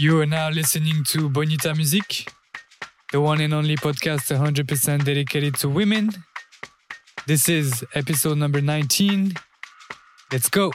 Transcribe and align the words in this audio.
You 0.00 0.18
are 0.22 0.24
now 0.24 0.48
listening 0.48 1.04
to 1.08 1.28
Bonita 1.28 1.74
Music, 1.74 2.32
the 3.12 3.20
one 3.20 3.42
and 3.42 3.52
only 3.52 3.76
podcast 3.76 4.34
100% 4.34 5.04
dedicated 5.04 5.56
to 5.56 5.68
women. 5.68 6.08
This 7.26 7.50
is 7.50 7.84
episode 7.94 8.38
number 8.38 8.62
19. 8.62 9.34
Let's 10.32 10.48
go. 10.48 10.72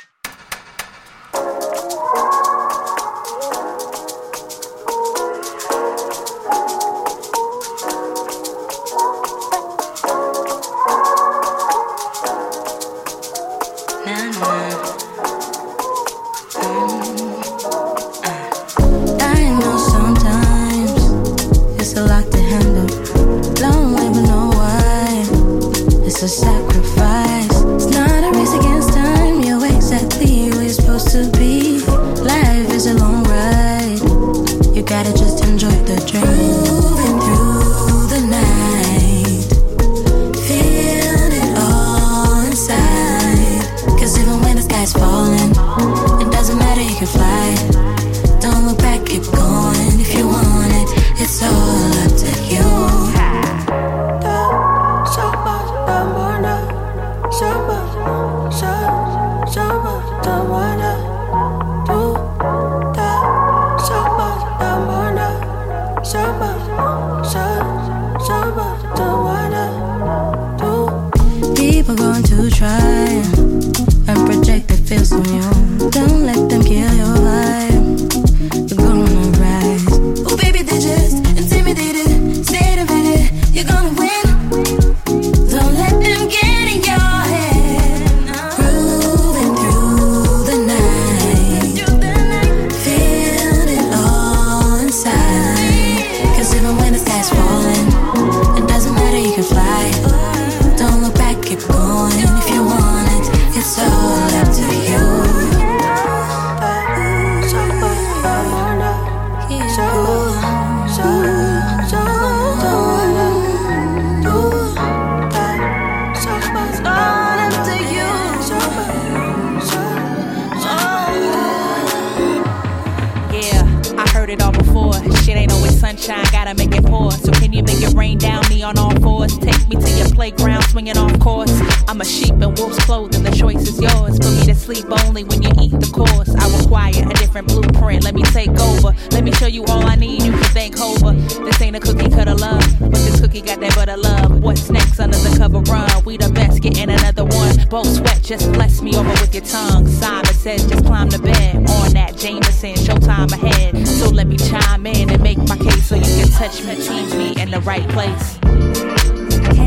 swinging 130.75 130.97
off 130.97 131.17
course. 131.21 131.57
I'm 131.87 132.01
a 132.01 132.03
sheep 132.03 132.33
in 132.33 132.53
wolf's 132.55 132.83
clothing, 132.83 133.23
the 133.23 133.31
choice 133.31 133.61
is 133.61 133.79
yours. 133.79 134.17
For 134.19 134.29
me 134.29 134.43
to 134.43 134.55
sleep 134.55 134.85
only 135.05 135.23
when 135.23 135.41
you 135.41 135.49
eat 135.61 135.71
the 135.71 135.89
course. 135.95 136.27
I 136.35 136.51
require 136.59 136.91
a 136.91 137.13
different 137.13 137.47
blueprint, 137.47 138.03
let 138.03 138.13
me 138.13 138.23
take 138.23 138.49
over. 138.59 138.91
Let 139.11 139.23
me 139.23 139.31
show 139.31 139.47
you 139.47 139.63
all 139.71 139.87
I 139.87 139.95
need, 139.95 140.23
you 140.23 140.33
can 140.33 140.43
thank 140.51 140.77
over. 140.81 141.13
This 141.45 141.61
ain't 141.61 141.77
a 141.77 141.79
cookie 141.79 142.09
cutter 142.09 142.35
love, 142.35 142.61
but 142.81 142.91
this 142.91 143.21
cookie 143.21 143.39
got 143.39 143.61
that 143.61 143.73
butter 143.73 143.95
love. 143.95 144.43
What's 144.43 144.69
next 144.69 144.99
under 144.99 145.17
the 145.17 145.33
cover 145.37 145.59
run? 145.59 146.03
We 146.03 146.17
the 146.17 146.27
best, 146.27 146.61
getting 146.61 146.89
another 146.89 147.23
one. 147.23 147.55
Both 147.69 147.95
sweat, 147.95 148.21
just 148.21 148.51
bless 148.51 148.81
me 148.81 148.97
over 148.97 149.15
with 149.23 149.33
your 149.33 149.45
tongue. 149.45 149.87
Simon 149.87 150.33
says, 150.33 150.67
just 150.67 150.83
climb 150.83 151.09
the 151.09 151.19
bed. 151.19 151.55
On 151.55 151.93
that 151.93 152.17
Jameson, 152.17 152.75
showtime 152.75 153.31
ahead. 153.31 153.87
So 153.87 154.09
let 154.09 154.27
me 154.27 154.35
chime 154.35 154.85
in 154.85 155.09
and 155.09 155.23
make 155.23 155.37
my 155.37 155.55
case 155.55 155.87
so 155.87 155.95
you 155.95 156.03
can 156.03 156.27
touch 156.31 156.61
me, 156.65 156.75
change 156.85 157.13
me 157.13 157.41
in 157.41 157.49
the 157.49 157.61
right 157.61 157.87
place 157.87 158.34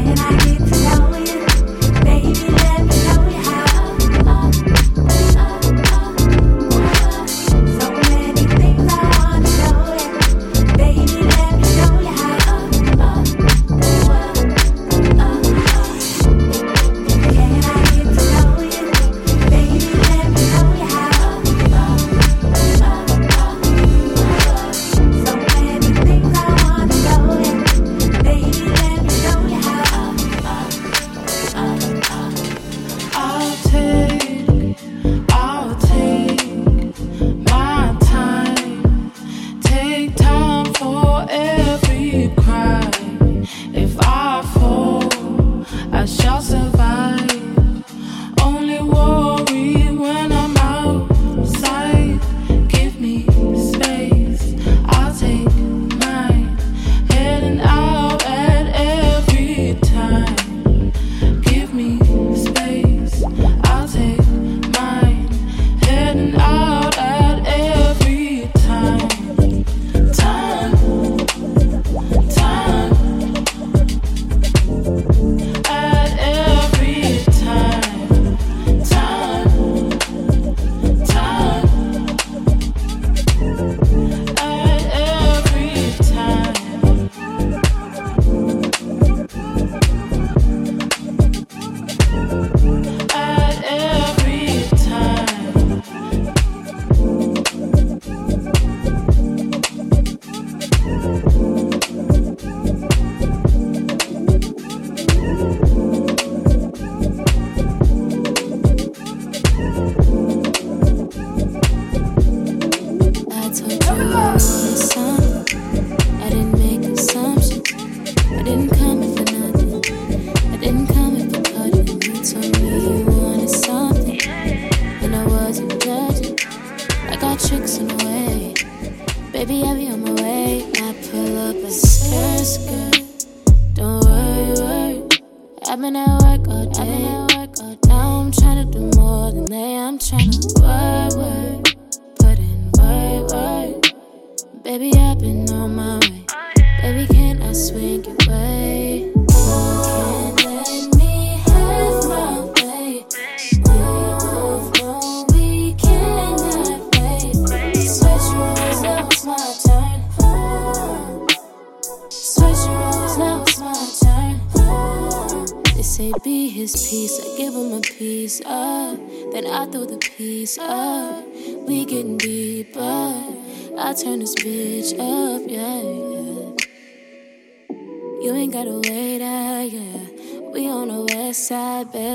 and 0.09 0.21
I 0.21 0.37
get 0.37 0.59
to 0.59 0.99
know. 0.99 1.08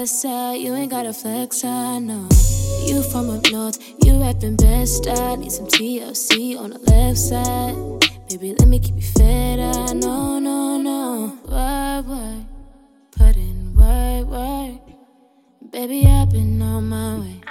Side. 0.07 0.59
You 0.61 0.73
ain't 0.75 0.91
gotta 0.91 1.13
flex, 1.13 1.63
I 1.63 1.99
know. 1.99 2.27
You 2.85 3.03
from 3.03 3.29
up 3.29 3.49
north, 3.51 3.77
you 4.03 4.19
rapping 4.19 4.55
best. 4.55 5.07
I 5.07 5.35
need 5.35 5.51
some 5.51 5.67
TLC 5.67 6.57
on 6.57 6.71
the 6.71 6.79
left 6.79 7.17
side. 7.17 7.75
Baby, 8.27 8.55
let 8.59 8.67
me 8.67 8.79
keep 8.79 8.95
you 8.95 9.01
fed. 9.01 9.59
I 9.59 9.93
know, 9.93 10.39
no, 10.39 10.77
no. 10.77 11.37
Work, 11.45 12.07
work. 12.07 12.43
Put 13.11 13.35
in 13.37 13.75
work, 13.75 14.27
work. 14.27 14.81
Baby, 15.71 16.05
I've 16.05 16.29
been 16.29 16.61
on 16.61 16.89
my 16.89 17.19
way. 17.19 17.41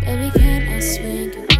Baby, 0.00 0.30
can 0.38 0.68
I 0.68 0.80
swing 0.80 1.57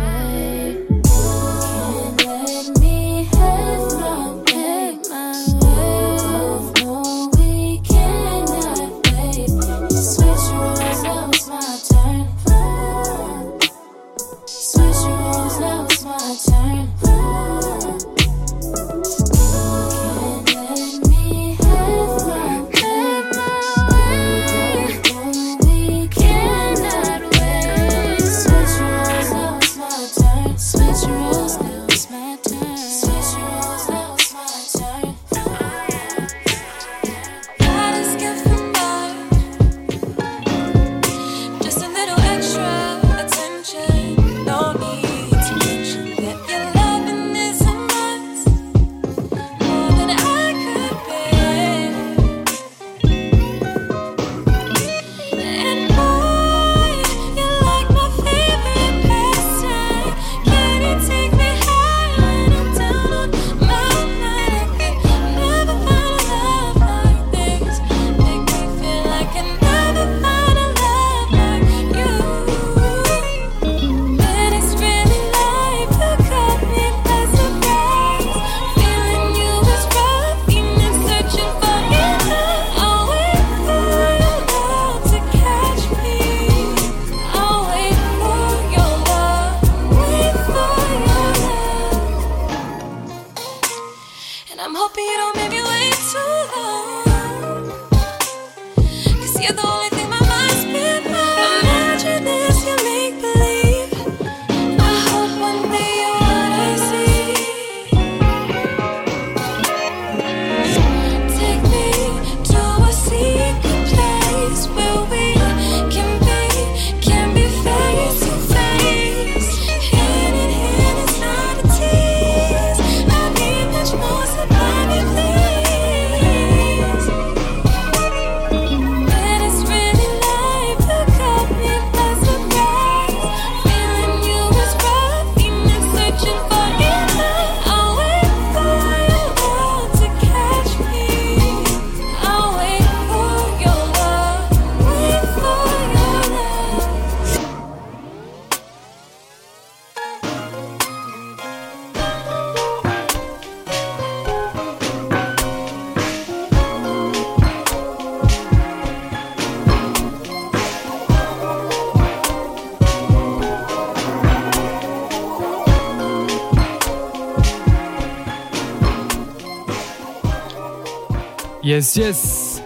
Yes, 171.79 171.97
yes. 171.97 172.63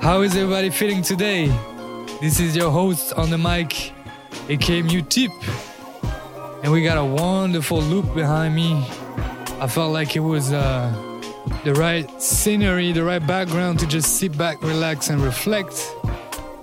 How 0.00 0.22
is 0.22 0.34
everybody 0.34 0.70
feeling 0.70 1.00
today? 1.00 1.46
This 2.20 2.40
is 2.40 2.56
your 2.56 2.72
host 2.72 3.12
on 3.12 3.30
the 3.30 3.38
mic, 3.38 3.92
aka 4.48 4.82
Mute 4.82 5.08
Tip. 5.08 5.30
And 6.64 6.72
we 6.72 6.82
got 6.82 6.98
a 6.98 7.04
wonderful 7.04 7.80
loop 7.80 8.12
behind 8.16 8.56
me. 8.56 8.84
I 9.60 9.68
felt 9.68 9.92
like 9.92 10.16
it 10.16 10.24
was 10.34 10.52
uh, 10.52 10.90
the 11.62 11.72
right 11.74 12.10
scenery, 12.20 12.90
the 12.90 13.04
right 13.04 13.24
background 13.24 13.78
to 13.78 13.86
just 13.86 14.16
sit 14.18 14.36
back, 14.36 14.60
relax, 14.60 15.08
and 15.08 15.22
reflect. 15.22 15.94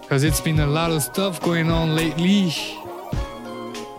Because 0.02 0.26
it's 0.26 0.42
been 0.42 0.60
a 0.60 0.68
lot 0.68 0.92
of 0.92 1.02
stuff 1.02 1.40
going 1.40 1.72
on 1.72 1.96
lately. 1.96 2.52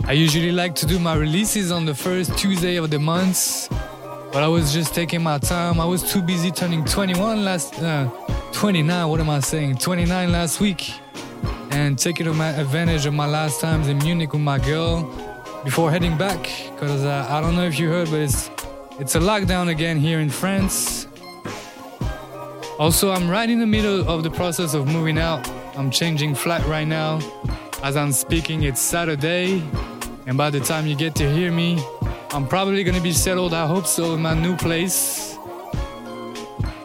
I 0.04 0.12
usually 0.12 0.52
like 0.52 0.74
to 0.74 0.86
do 0.86 0.98
my 0.98 1.14
releases 1.14 1.72
on 1.72 1.86
the 1.86 1.94
first 1.94 2.36
Tuesday 2.36 2.76
of 2.76 2.90
the 2.90 2.98
month, 2.98 3.72
but 4.32 4.42
I 4.42 4.48
was 4.48 4.72
just 4.72 4.94
taking 4.94 5.22
my 5.22 5.38
time. 5.38 5.80
I 5.80 5.84
was 5.84 6.12
too 6.12 6.22
busy 6.22 6.50
turning 6.50 6.84
21 6.84 7.44
last, 7.44 7.80
uh, 7.82 8.08
29, 8.52 9.08
what 9.08 9.20
am 9.20 9.30
I 9.30 9.40
saying? 9.40 9.78
29 9.78 10.32
last 10.32 10.60
week, 10.60 10.92
and 11.70 11.98
taking 11.98 12.26
advantage 12.28 13.06
of 13.06 13.14
my 13.14 13.26
last 13.26 13.60
times 13.60 13.88
in 13.88 13.98
Munich 13.98 14.32
with 14.32 14.42
my 14.42 14.58
girl 14.58 15.02
before 15.64 15.90
heading 15.90 16.16
back. 16.16 16.48
Because 16.74 17.04
uh, 17.04 17.26
I 17.28 17.40
don't 17.40 17.56
know 17.56 17.64
if 17.64 17.78
you 17.78 17.88
heard, 17.88 18.10
but 18.10 18.20
it's 18.20 18.50
it's 18.98 19.14
a 19.14 19.20
lockdown 19.20 19.68
again 19.68 19.98
here 19.98 20.20
in 20.20 20.30
France. 20.30 21.06
Also, 22.78 23.10
I'm 23.10 23.28
right 23.28 23.48
in 23.48 23.58
the 23.58 23.66
middle 23.66 24.08
of 24.08 24.22
the 24.22 24.30
process 24.30 24.74
of 24.74 24.86
moving 24.86 25.18
out. 25.18 25.48
I'm 25.76 25.90
changing 25.90 26.34
flat 26.34 26.64
right 26.66 26.86
now. 26.86 27.20
As 27.82 27.96
I'm 27.96 28.12
speaking, 28.12 28.62
it's 28.62 28.80
Saturday, 28.80 29.62
and 30.26 30.36
by 30.36 30.50
the 30.50 30.60
time 30.60 30.86
you 30.86 30.94
get 30.94 31.14
to 31.16 31.30
hear 31.30 31.50
me, 31.50 31.78
I'm 32.32 32.46
probably 32.46 32.84
gonna 32.84 33.00
be 33.00 33.10
settled, 33.10 33.52
I 33.52 33.66
hope 33.66 33.88
so, 33.88 34.14
in 34.14 34.22
my 34.22 34.34
new 34.34 34.56
place. 34.56 35.36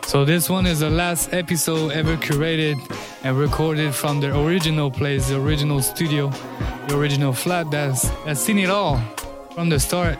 So 0.07 0.25
this 0.25 0.49
one 0.49 0.65
is 0.65 0.79
the 0.79 0.89
last 0.89 1.33
episode 1.33 1.91
ever 1.91 2.17
curated 2.17 2.77
and 3.23 3.37
recorded 3.37 3.93
from 3.93 4.19
the 4.19 4.35
original 4.35 4.89
place, 4.89 5.29
the 5.29 5.39
original 5.39 5.83
studio, 5.83 6.29
the 6.87 6.97
original 6.97 7.31
flat 7.31 7.69
that's, 7.69 8.09
that's 8.25 8.39
seen 8.39 8.57
it 8.57 8.71
all 8.71 8.99
from 9.53 9.69
the 9.69 9.79
start. 9.79 10.17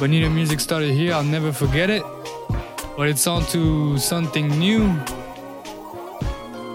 Bonita 0.00 0.30
Music 0.30 0.60
started 0.60 0.94
here, 0.94 1.12
I'll 1.12 1.22
never 1.22 1.52
forget 1.52 1.90
it. 1.90 2.02
But 2.96 3.08
it's 3.08 3.26
on 3.26 3.44
to 3.46 3.98
something 3.98 4.48
new. 4.58 4.98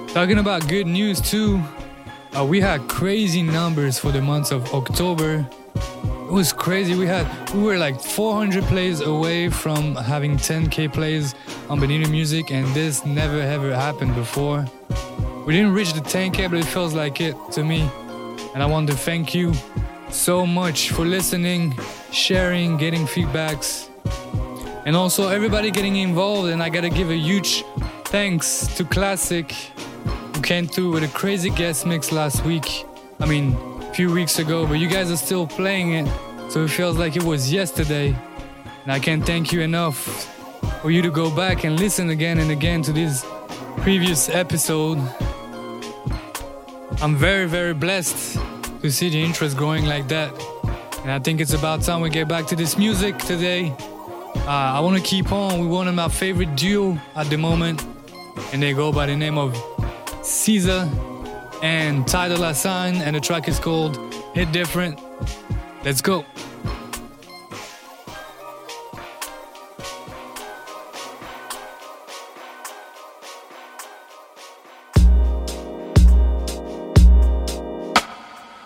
Talking 0.10 0.38
about 0.38 0.68
good 0.68 0.86
news 0.86 1.20
too, 1.20 1.60
uh, 2.38 2.46
we 2.46 2.60
had 2.60 2.88
crazy 2.88 3.42
numbers 3.42 3.98
for 3.98 4.12
the 4.12 4.22
months 4.22 4.52
of 4.52 4.72
October. 4.76 5.50
It 6.34 6.38
was 6.38 6.52
crazy. 6.52 6.96
We 6.96 7.06
had 7.06 7.28
we 7.52 7.62
were 7.62 7.78
like 7.78 8.02
400 8.02 8.64
plays 8.64 9.02
away 9.02 9.50
from 9.50 9.96
having 9.96 10.36
10k 10.36 10.92
plays 10.92 11.36
on 11.70 11.80
Bonita 11.80 12.10
Music, 12.10 12.50
and 12.50 12.66
this 12.74 13.06
never 13.06 13.40
ever 13.40 13.72
happened 13.72 14.16
before. 14.16 14.66
We 15.46 15.54
didn't 15.54 15.76
reach 15.76 15.94
the 15.94 16.02
10k, 16.02 16.50
but 16.50 16.58
it 16.58 16.66
feels 16.66 16.96
like 16.96 17.22
it 17.22 17.36
to 17.52 17.64
me. 17.64 17.88
And 18.56 18.64
I 18.64 18.66
want 18.66 18.90
to 18.90 18.96
thank 18.96 19.36
you 19.36 19.54
so 20.10 20.44
much 20.44 20.90
for 20.90 21.06
listening, 21.06 21.78
sharing, 22.12 22.78
getting 22.78 23.06
feedbacks, 23.06 23.88
and 24.88 24.96
also 24.96 25.28
everybody 25.28 25.70
getting 25.70 25.98
involved. 25.98 26.50
And 26.50 26.64
I 26.64 26.70
gotta 26.70 26.90
give 26.90 27.12
a 27.12 27.16
huge 27.16 27.64
thanks 28.06 28.66
to 28.78 28.84
Classic 28.86 29.52
who 29.52 30.42
came 30.42 30.66
through 30.66 30.94
with 30.94 31.04
a 31.04 31.10
crazy 31.10 31.52
guest 31.52 31.86
mix 31.86 32.12
last 32.12 32.44
week. 32.44 32.88
I 33.20 33.28
mean, 33.28 33.56
few 33.94 34.12
weeks 34.12 34.40
ago, 34.40 34.66
but 34.66 34.80
you 34.80 34.88
guys 34.88 35.12
are 35.12 35.18
still 35.18 35.46
playing 35.46 35.94
it, 35.94 36.08
so 36.50 36.64
it 36.64 36.70
feels 36.70 36.98
like 36.98 37.16
it 37.16 37.22
was 37.22 37.54
yesterday. 37.54 38.08
And 38.82 38.92
I 38.92 38.98
can't 38.98 39.24
thank 39.24 39.52
you 39.52 39.62
enough 39.62 39.98
for 40.82 40.90
you 40.90 41.04
to 41.04 41.12
go 41.12 41.30
back 41.30 41.64
and 41.64 41.80
listen 41.80 42.10
again 42.10 42.40
and 42.40 42.50
again 42.50 42.82
to 42.84 42.92
this 42.92 43.24
previous 43.78 44.30
episode. 44.30 44.98
I'm 47.02 47.16
very, 47.16 47.46
very 47.46 47.76
blessed 47.76 48.40
to 48.82 48.92
see 48.92 49.10
the 49.10 49.24
interest 49.24 49.58
growing 49.58 49.86
like 49.86 50.08
that. 50.08 50.34
And 51.04 51.12
I 51.12 51.20
think 51.20 51.40
it's 51.40 51.54
about 51.54 51.84
time 51.84 52.02
we 52.02 52.10
get 52.10 52.28
back 52.28 52.48
to 52.48 52.56
this 52.56 52.80
music 52.80 53.20
today. 53.20 53.76
Uh, 54.36 54.50
I 54.50 54.80
want 54.80 54.98
to 54.98 55.04
keep 55.04 55.32
on 55.32 55.60
with 55.60 55.70
one 55.70 55.88
of 55.88 55.94
my 55.94 56.08
favorite 56.08 56.56
duo 56.56 57.00
at 57.16 57.28
the 57.30 57.38
moment, 57.38 57.86
and 58.52 58.64
they 58.64 58.74
go 58.74 58.92
by 58.92 59.06
the 59.06 59.16
name 59.16 59.38
of 59.38 59.54
SZA 60.24 61.13
and 61.64 62.06
Ty 62.06 62.28
Dolla 62.28 62.54
Sign, 62.54 62.96
and 62.96 63.16
the 63.16 63.22
track 63.22 63.48
is 63.48 63.58
called 63.58 63.98
Hit 64.36 64.52
Different. 64.52 65.00
Let's 65.86 66.02
go. 66.02 66.26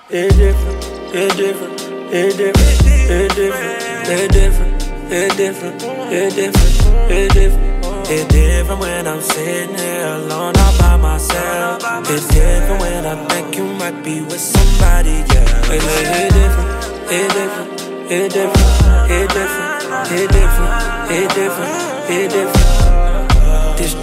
It 0.10 0.36
different, 0.36 0.84
it 1.13 1.38
different, 1.38 1.82
it 2.12 2.38
different, 2.38 2.82
it 3.04 3.36
different, 3.36 3.84
it 4.10 5.38
different, 5.38 5.84
it 6.12 6.36
different, 6.36 7.12
it 7.12 7.34
different. 7.34 7.76
It's 8.10 8.26
different 8.28 8.80
when 8.80 9.06
I'm 9.06 9.20
sitting 9.20 9.76
here 9.76 10.08
alone 10.08 10.56
all 10.56 10.78
by 10.78 10.96
myself. 10.96 11.84
It's 12.10 12.26
different 12.30 12.80
when 12.80 13.06
I 13.06 13.28
think 13.28 13.58
you 13.58 13.66
might 13.66 14.02
be 14.02 14.22
with 14.22 14.40
somebody, 14.40 15.26
yeah. 15.28 15.44
It, 15.68 15.84
it 15.84 16.32
different, 16.34 16.72
it 17.12 17.28
different, 17.34 17.82
it 18.10 18.32
different, 18.32 19.12
it 19.12 19.28
different, 19.28 20.12
it 20.12 20.32
different, 20.32 21.12
it 21.12 21.30
different, 21.36 22.10
it 22.10 22.32
different. 22.32 23.78
This 23.78 23.94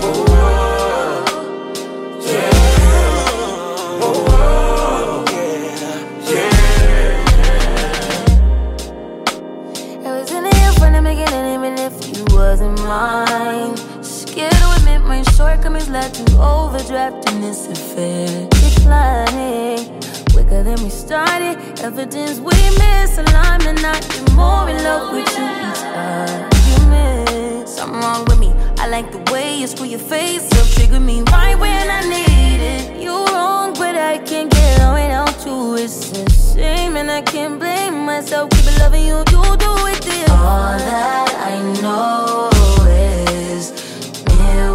if 11.85 12.17
you 12.17 12.25
wasn't 12.35 12.79
mine. 12.81 13.84
Scared 14.35 14.53
admit 14.79 15.01
my 15.03 15.23
shortcomings 15.37 15.89
led 15.89 16.13
to 16.13 16.25
overdraft 16.43 17.31
in 17.31 17.41
this 17.41 17.69
affair. 17.69 18.49
Declining 18.51 19.79
quicker 20.33 20.65
than 20.65 20.83
we 20.83 20.91
started. 20.91 21.55
Evidence 21.79 22.41
we 22.41 22.51
misalignment. 22.51 23.85
I 23.85 24.01
get 24.01 24.33
more 24.33 24.69
in 24.69 24.83
love 24.83 25.15
with 25.15 25.31
you 25.39 25.47
each 25.69 25.85
argument. 25.95 27.69
Something 27.69 28.01
wrong 28.01 28.25
with 28.25 28.41
me. 28.41 28.53
I 28.79 28.89
like 28.89 29.13
the 29.13 29.23
way 29.33 29.57
you 29.57 29.69
screw 29.69 29.87
your 29.87 30.01
face 30.01 30.51
up, 30.59 30.67
trigger 30.67 30.99
me 30.99 31.23
right 31.31 31.57
when 31.57 31.89
I 31.89 32.01
need 32.03 32.61
it. 32.61 33.01
You 33.01 33.15
wrong, 33.27 33.73
but 33.75 33.95
I 33.95 34.19
can't 34.19 34.51
get 34.51 34.81
on 34.81 34.95
without 34.95 35.47
you. 35.47 35.77
It's 35.77 36.11
a 36.11 36.29
shame, 36.57 36.97
and 36.97 37.09
I 37.09 37.23
can't 37.23 37.61
blame 37.61 38.05
myself. 38.05 38.51
Keep 38.51 38.81
loving 38.81 39.07
you, 39.07 39.19
you 39.19 39.43
do 39.65 39.73
it 39.93 40.03
this. 40.03 40.29
All 40.29 40.77
that 40.77 41.31
I 41.53 41.81
know 41.81 42.54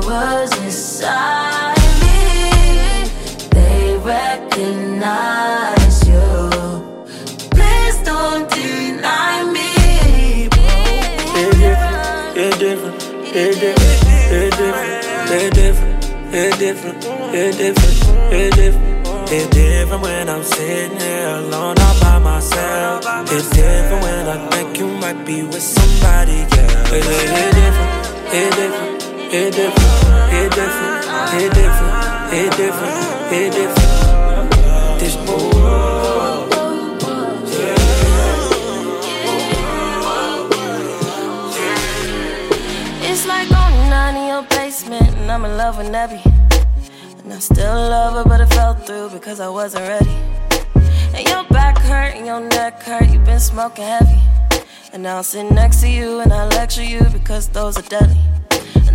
mirrors 0.10 0.52
inside 0.58 1.78
me. 2.02 3.06
They 3.52 3.96
recognize 3.98 6.08
you. 6.08 6.50
Please 7.52 7.98
don't 8.04 8.50
deny 8.50 9.44
me. 9.54 9.70
It 12.42 12.58
different, 12.58 13.04
it 13.36 13.60
different, 13.60 14.04
it 14.32 14.52
different, 14.58 15.06
it 15.32 15.54
different, 15.54 16.06
it 16.34 16.58
different, 16.60 17.04
it 17.34 17.58
different, 17.58 18.04
it 18.34 18.56
different. 18.56 18.90
It's 19.32 19.48
different 19.50 20.02
when 20.02 20.28
I'm 20.28 20.42
sitting 20.44 20.98
here 20.98 21.28
alone 21.28 21.78
all 21.80 22.00
by 22.02 22.18
myself. 22.18 23.06
It's 23.32 23.48
different 23.52 24.02
when 24.02 24.28
I 24.28 24.50
think 24.50 24.80
you 24.80 24.88
might 24.88 25.24
be 25.24 25.44
with 25.44 25.62
somebody, 25.62 26.34
yeah. 26.34 26.96
It, 26.96 27.06
it, 27.06 27.30
it 27.30 27.54
different, 27.54 28.08
it 28.34 28.56
different, 28.56 28.99
it 29.32 29.54
different, 29.54 30.34
it 30.34 30.52
different, 30.54 31.06
it 31.36 31.54
different, 31.54 32.34
it 32.34 32.58
different, 32.58 33.32
it 33.32 33.52
different. 33.54 35.00
This 35.00 35.16
It's 43.04 43.28
like 43.28 43.50
going 43.50 43.90
down 43.92 44.16
in 44.16 44.28
your 44.30 44.42
basement, 44.50 45.16
and 45.16 45.32
I'm 45.32 45.46
in 45.46 45.58
love 45.58 45.78
with 45.78 45.88
Nebby. 45.88 46.26
And 47.24 47.32
I 47.32 47.38
still 47.38 47.76
love 47.76 48.16
her, 48.16 48.24
but 48.24 48.42
it 48.42 48.48
fell 48.48 48.74
through 48.74 49.12
because 49.12 49.40
I 49.40 49.50
wasn't 49.50 49.88
ready. 49.88 50.18
And 51.14 51.28
your 51.28 51.44
back 51.50 51.78
hurt 51.78 52.16
and 52.16 52.26
your 52.26 52.40
neck 52.40 52.82
hurt, 52.82 53.08
you've 53.08 53.26
been 53.26 53.40
smoking 53.40 53.86
heavy. 53.86 54.20
And 54.92 55.04
now 55.04 55.18
I'm 55.18 55.24
sitting 55.24 55.54
next 55.54 55.82
to 55.82 55.88
you, 55.88 56.20
and 56.20 56.34
I 56.34 56.48
lecture 56.48 56.84
you 56.84 57.04
because 57.14 57.48
those 57.50 57.78
are 57.78 57.84
deadly. 57.84 58.18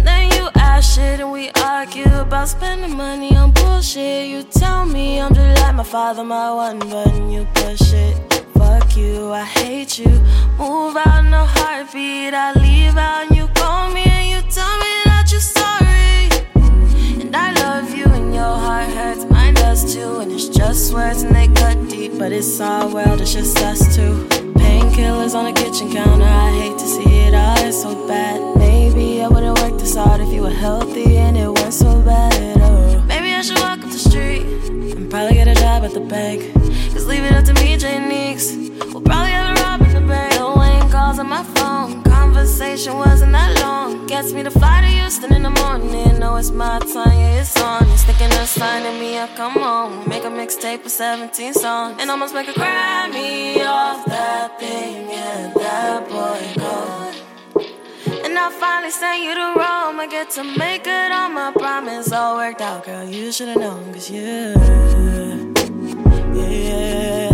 Then 0.05 0.31
you 0.33 0.49
ask 0.55 0.95
shit, 0.95 1.21
and 1.21 1.33
we 1.33 1.51
argue 1.63 2.13
about 2.21 2.49
spending 2.49 2.97
money 2.97 3.37
on 3.37 3.53
bullshit. 3.53 4.29
You 4.29 4.43
tell 4.43 4.85
me 4.87 5.21
I'm 5.21 5.35
just 5.35 5.63
like 5.63 5.75
my 5.75 5.83
father, 5.83 6.25
my 6.25 6.53
one 6.53 6.79
button, 6.79 7.31
you 7.31 7.47
push 7.55 7.93
it. 7.93 8.15
Fuck 8.55 8.97
you, 8.97 9.33
I 9.33 9.45
hate 9.45 9.99
you. 9.99 10.13
Move 10.59 10.97
out 10.97 11.25
in 11.25 11.33
a 11.33 11.45
heartbeat, 11.45 12.35
I 12.35 12.53
leave 12.55 12.97
out 12.97 13.27
and 13.27 13.37
you 13.37 13.49
call 13.55 13.91
me 13.91 14.05
and 14.05 14.27
you 14.31 14.51
tell 14.53 14.79
me 14.79 14.94
does 19.75 19.95
too. 19.95 20.21
And 20.21 20.31
it's 20.33 20.49
just 20.49 20.93
words 20.93 21.23
and 21.23 21.35
they 21.35 21.49
cut 21.49 21.89
deep, 21.89 22.19
but 22.19 22.33
it's 22.33 22.61
our 22.61 22.89
world, 22.89 23.21
it's 23.21 23.33
just 23.33 23.59
us 23.59 23.95
two. 23.95 24.27
Painkillers 24.55 25.35
on 25.35 25.45
the 25.47 25.53
kitchen 25.53 25.93
counter, 25.93 26.25
I 26.25 26.51
hate 26.51 26.79
to 26.79 26.87
see 26.87 27.19
it 27.27 27.35
all, 27.35 27.59
it's 27.59 27.83
so 27.83 28.07
bad. 28.07 28.57
Maybe 28.57 29.23
I 29.23 29.29
wouldn't 29.29 29.59
work 29.61 29.79
this 29.79 29.97
hard 29.97 30.21
if 30.21 30.33
you 30.33 30.43
were 30.43 30.59
healthy 30.67 31.17
and 31.17 31.37
it 31.37 31.49
weren't 31.49 31.73
so 31.73 32.01
bad. 32.03 32.59
Oh, 32.61 33.03
maybe 33.09 33.33
I 33.33 33.43
should 33.43 33.59
walk 33.59 33.81
up 33.81 33.91
the 33.91 34.05
street 34.11 34.45
and 34.97 35.11
probably 35.11 35.35
get 35.35 35.49
a 35.49 35.55
job 35.55 35.85
at 35.85 35.93
the 35.93 36.01
bank. 36.01 36.53
Cause 36.93 37.07
leave 37.07 37.25
it 37.25 37.33
up 37.33 37.45
to 37.45 37.55
me, 37.55 37.77
J 37.77 37.99
Neeks. 37.99 38.55
We'll 38.93 39.03
probably 39.03 39.33
have 39.33 39.57
a 39.57 39.63
rob 39.63 39.81
in 39.83 39.93
the 39.95 40.07
bank. 40.07 40.35
No 40.37 40.57
Wayne 40.57 40.89
calls 40.91 41.19
on 41.19 41.29
my 41.29 41.43
phone. 41.57 42.03
Conversation 42.05 42.95
wasn't 42.95 43.33
that 43.33 43.61
long. 43.61 44.07
Gets 44.07 44.33
me 44.33 44.43
to 44.45 44.51
fly 44.51 44.83
to 44.83 44.87
Houston 44.87 45.35
in 45.35 45.43
the 45.43 45.51
morning. 45.51 46.21
Know 46.21 46.37
it's 46.37 46.51
my 46.51 46.79
time, 46.79 47.19
yeah. 47.19 47.41
It's 47.41 47.61
Thinking 48.17 48.39
of 48.39 48.49
signing 48.49 49.01
me 49.01 49.17
up, 49.17 49.35
come 49.35 49.57
on. 49.59 50.09
Make 50.09 50.23
a 50.23 50.29
mixtape 50.29 50.85
with 50.85 50.93
17 50.93 51.53
songs. 51.53 51.97
And 51.99 52.09
almost 52.13 52.33
make 52.33 52.47
a 52.47 52.57
me 53.11 53.61
off 53.61 54.07
that 54.07 54.61
thing, 54.61 55.11
and 55.11 55.53
that 55.55 56.09
boy 56.09 56.63
gone. 56.63 57.13
And 58.25 58.39
I 58.39 58.51
finally 58.53 58.93
sent 58.93 59.21
you 59.25 59.35
to 59.35 59.55
Rome. 59.59 59.99
I 59.99 60.07
get 60.09 60.31
to 60.31 60.45
make 60.45 60.87
it 60.87 61.11
on 61.11 61.35
my 61.35 61.51
promise. 61.51 62.13
All 62.13 62.37
worked 62.37 62.61
out, 62.61 62.85
girl. 62.85 63.03
You 63.03 63.33
should've 63.33 63.57
known, 63.57 63.93
cause 63.93 64.09
you. 64.09 64.55
Yeah. 66.39 67.33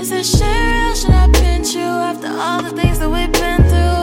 Is 0.00 0.08
this 0.08 0.38
shit 0.38 0.42
real? 0.42 0.94
Should 0.94 1.10
I 1.10 1.28
pinch 1.34 1.74
you 1.74 1.82
after 1.82 2.28
all 2.28 2.62
the 2.62 2.70
things 2.70 2.98
that 2.98 3.10
we've 3.10 3.30
been 3.30 3.62
through? 3.68 4.01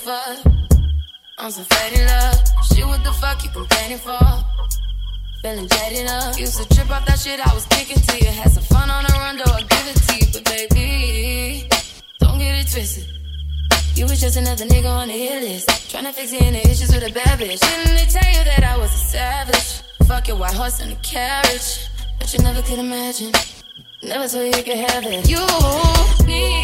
for? 0.00 0.50
I'm 1.38 1.50
so 1.50 1.62
fed 1.62 1.92
in 1.92 2.06
love. 2.06 2.40
Shit, 2.68 2.86
what 2.86 3.04
the 3.04 3.12
fuck 3.12 3.44
you 3.44 3.50
complaining 3.50 3.98
for? 3.98 4.18
Feeling 5.42 5.68
jaded 5.68 6.08
up. 6.08 6.38
Used 6.38 6.56
to 6.60 6.74
trip 6.74 6.90
off 6.90 7.04
that 7.06 7.18
shit 7.18 7.40
I 7.40 7.54
was 7.54 7.66
kicking 7.66 8.00
to 8.00 8.18
you. 8.18 8.30
Had 8.30 8.50
some 8.50 8.62
fun 8.64 8.90
on 8.90 9.04
the 9.04 9.12
run, 9.12 9.36
though 9.36 9.52
I 9.52 9.60
give 9.60 9.86
it 9.92 9.96
to 10.06 10.12
you. 10.20 10.26
But 10.32 10.44
baby, 10.44 11.68
don't 12.18 12.38
get 12.38 12.60
it 12.60 12.70
twisted. 12.72 13.06
You 13.94 14.04
was 14.06 14.20
just 14.20 14.36
another 14.36 14.64
nigga 14.64 14.90
on 14.90 15.08
the 15.08 15.14
hit 15.14 15.42
list. 15.42 15.90
Trying 15.90 16.04
to 16.04 16.12
fix 16.12 16.32
any 16.32 16.60
issues 16.60 16.92
with 16.92 17.04
a 17.08 17.12
bad 17.12 17.38
bitch. 17.38 17.60
Didn't 17.60 17.96
they 17.96 18.06
tell 18.06 18.30
you 18.32 18.44
that 18.44 18.64
I 18.64 18.76
was 18.78 18.92
a 18.94 18.98
savage? 18.98 19.82
Fuck 20.06 20.28
your 20.28 20.38
white 20.38 20.54
horse 20.54 20.80
and 20.80 20.92
a 20.92 20.96
carriage. 20.96 21.88
But 22.18 22.32
you 22.32 22.40
never 22.40 22.62
could 22.62 22.78
imagine. 22.78 23.32
Never 24.02 24.28
thought 24.28 24.44
you 24.44 24.62
could 24.62 24.78
have 24.78 25.04
it. 25.06 25.28
You 25.28 25.44
need. 26.26 26.60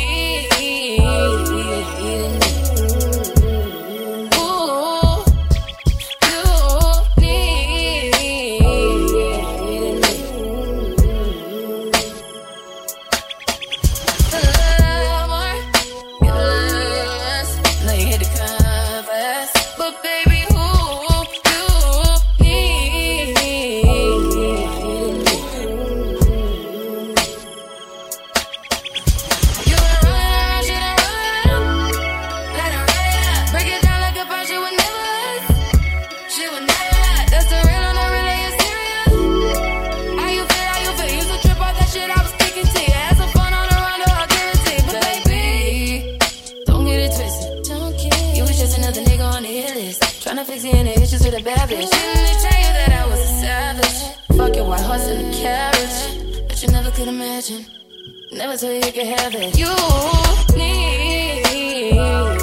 the 51.36 51.42
babbage. 51.42 51.90
Didn't 51.90 52.40
tell 52.40 52.60
you 52.60 52.72
that 52.78 52.92
I 52.92 53.06
was 53.08 53.20
a 53.20 53.40
savage? 53.40 54.36
Fuck 54.36 54.56
your 54.56 54.66
white 54.68 54.80
horse 54.80 55.06
and 55.08 55.34
a 55.34 55.36
carriage. 55.36 56.48
But 56.48 56.62
you 56.62 56.68
never 56.68 56.90
could 56.90 57.08
imagine. 57.08 57.66
Never 58.32 58.56
thought 58.56 58.72
you 58.72 58.92
could 58.92 59.06
have 59.06 59.34
it. 59.34 59.58
You 59.58 60.56
need. 60.56 62.35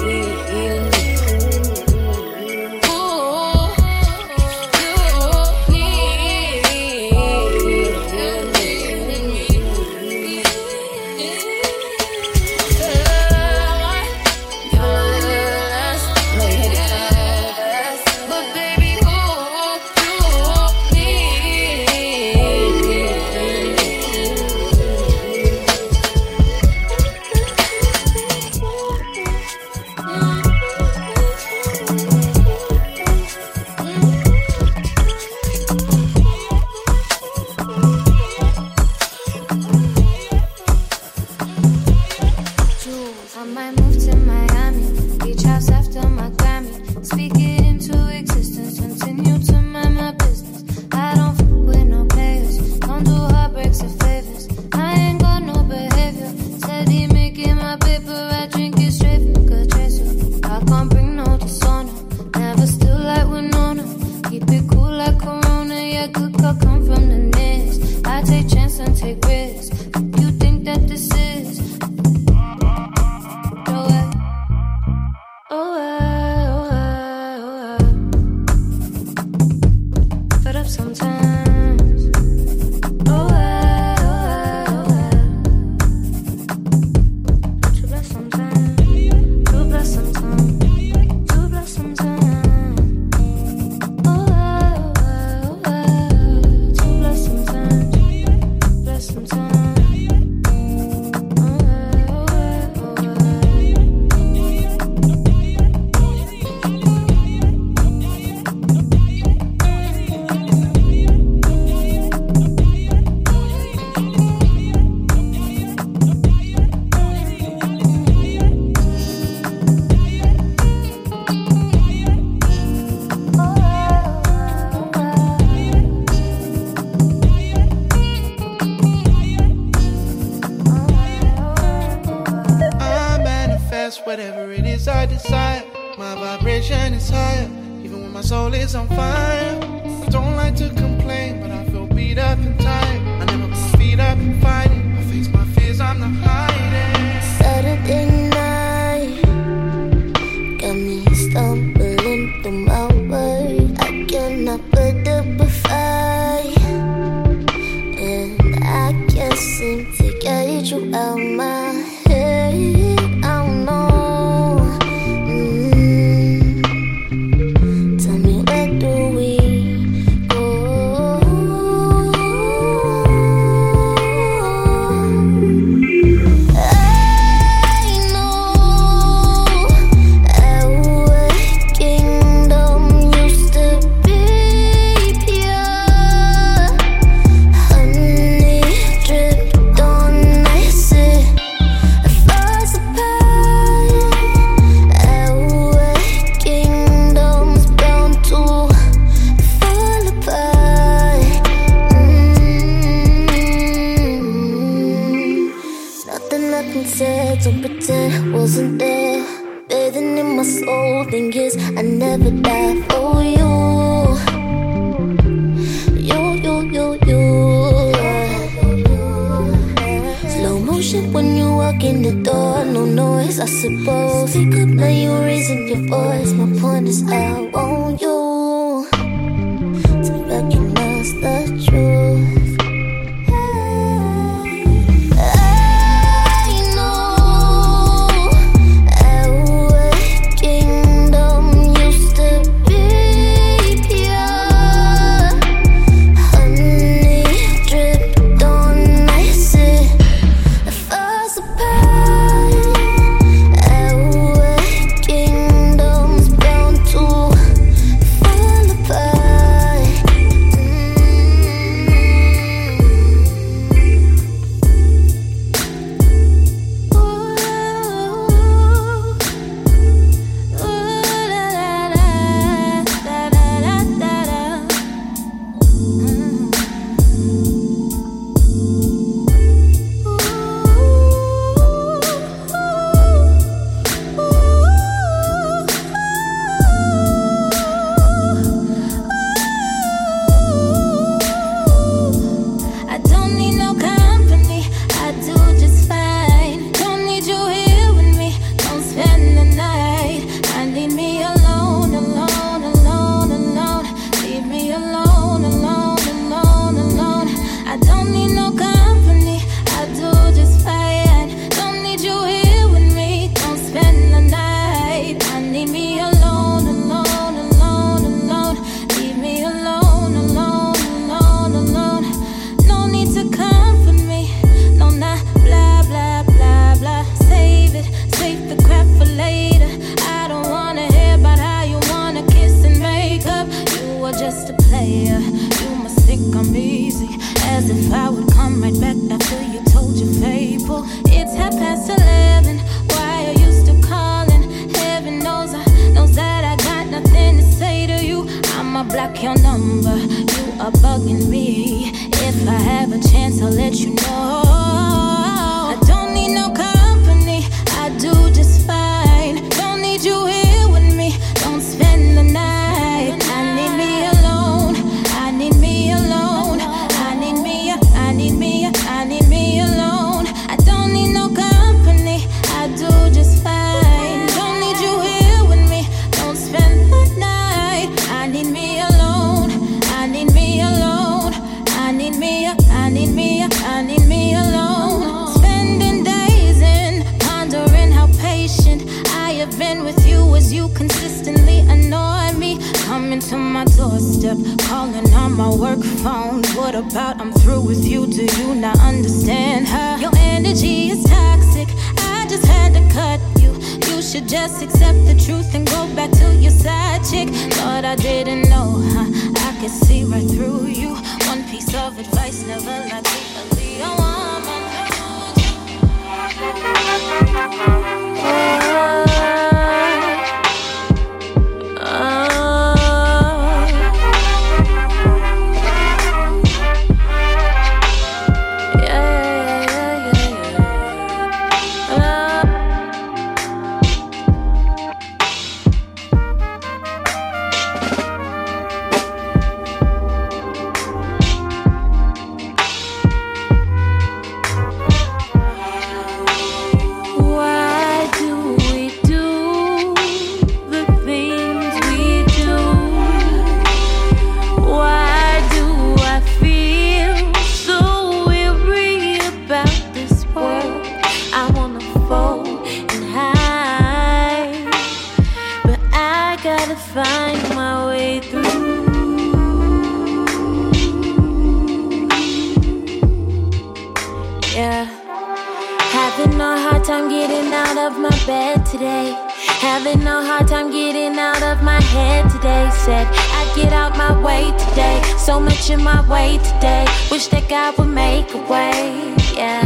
head 482.14 482.30
today. 482.30 482.70
Said 482.84 483.06
I'd 483.38 483.52
get 483.56 483.72
out 483.72 483.96
my 483.96 484.12
way 484.22 484.44
today. 484.64 484.98
So 485.18 485.40
much 485.40 485.70
in 485.70 485.82
my 485.82 486.00
way 486.08 486.38
today. 486.38 486.84
Wish 487.10 487.26
that 487.28 487.48
God 487.48 487.76
would 487.78 487.92
make 488.04 488.32
a 488.34 488.42
way. 488.52 489.14
Yeah, 489.34 489.64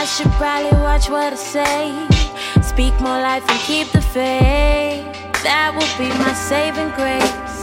I 0.00 0.04
should 0.12 0.32
probably 0.40 0.74
watch 0.86 1.08
what 1.08 1.32
I 1.32 1.40
say. 1.54 1.82
Speak 2.62 2.94
more 3.00 3.20
life 3.30 3.44
and 3.48 3.60
keep 3.70 3.88
the 3.96 4.00
faith. 4.00 5.04
That 5.46 5.70
will 5.76 5.92
be 6.00 6.08
my 6.24 6.34
saving 6.50 6.90
grace. 6.98 7.58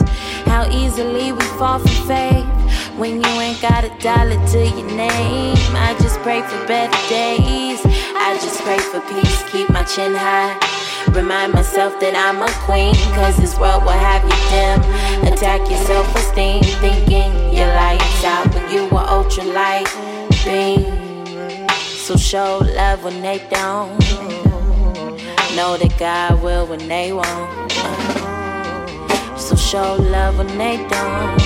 How 0.52 0.64
easily 0.72 1.32
we 1.32 1.46
fall 1.60 1.80
from 1.80 1.98
faith 2.08 2.48
when 3.00 3.22
you 3.24 3.34
ain't 3.46 3.62
got 3.62 3.84
a 3.84 3.92
dollar 4.00 4.40
to 4.54 4.60
your 4.78 4.92
name. 4.96 5.58
I 5.88 5.96
just 6.02 6.18
pray 6.22 6.42
for 6.42 6.60
better 6.66 7.02
days. 7.10 7.82
I 8.28 8.38
just 8.42 8.62
pray 8.62 8.80
for 8.80 9.02
peace. 9.12 9.44
Keep 9.52 9.70
my 9.70 9.84
chin 9.84 10.16
high 10.16 10.85
remind 11.16 11.54
myself 11.54 11.98
that 12.02 12.14
I'm 12.14 12.42
a 12.42 12.52
queen. 12.68 12.94
Cause 13.16 13.38
this 13.38 13.58
world 13.58 13.84
will 13.84 13.92
have 13.92 14.24
you 14.24 14.36
dim. 14.52 14.80
Attack 15.32 15.70
your 15.70 15.80
self 15.86 16.14
esteem, 16.16 16.62
thinking 16.84 17.32
your 17.56 17.68
lights 17.68 18.24
out 18.24 18.54
when 18.54 18.70
you 18.72 18.84
were 18.90 19.00
ultra 19.00 19.44
light 19.46 19.88
beam. 20.44 20.84
So 21.80 22.18
show 22.18 22.60
love 22.76 23.04
when 23.04 23.22
they 23.22 23.40
don't. 23.50 23.98
Know 25.56 25.78
that 25.78 25.96
God 25.98 26.44
will 26.44 26.68
when 26.68 26.86
they 26.88 27.14
won't. 27.14 27.72
So 29.40 29.56
show 29.56 29.96
love 29.96 30.38
when 30.38 30.58
they 30.58 30.78
don't. 30.78 31.42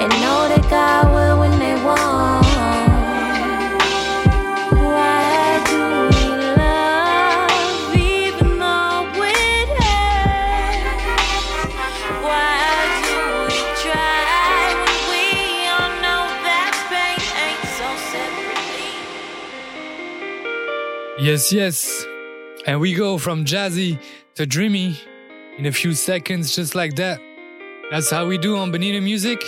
And 0.00 0.10
know 0.20 0.48
that 0.50 0.66
God 0.68 1.06
will 1.14 1.38
when 1.38 1.56
they 1.58 1.74
won't. 1.84 2.49
Yes, 21.20 21.52
yes. 21.52 22.06
And 22.64 22.80
we 22.80 22.94
go 22.94 23.18
from 23.18 23.44
jazzy 23.44 24.00
to 24.36 24.46
dreamy 24.46 24.98
in 25.58 25.66
a 25.66 25.72
few 25.72 25.92
seconds, 25.92 26.56
just 26.56 26.74
like 26.74 26.96
that. 26.96 27.20
That's 27.90 28.08
how 28.08 28.26
we 28.26 28.38
do 28.38 28.56
on 28.56 28.72
Bonita 28.72 29.02
Music, 29.02 29.44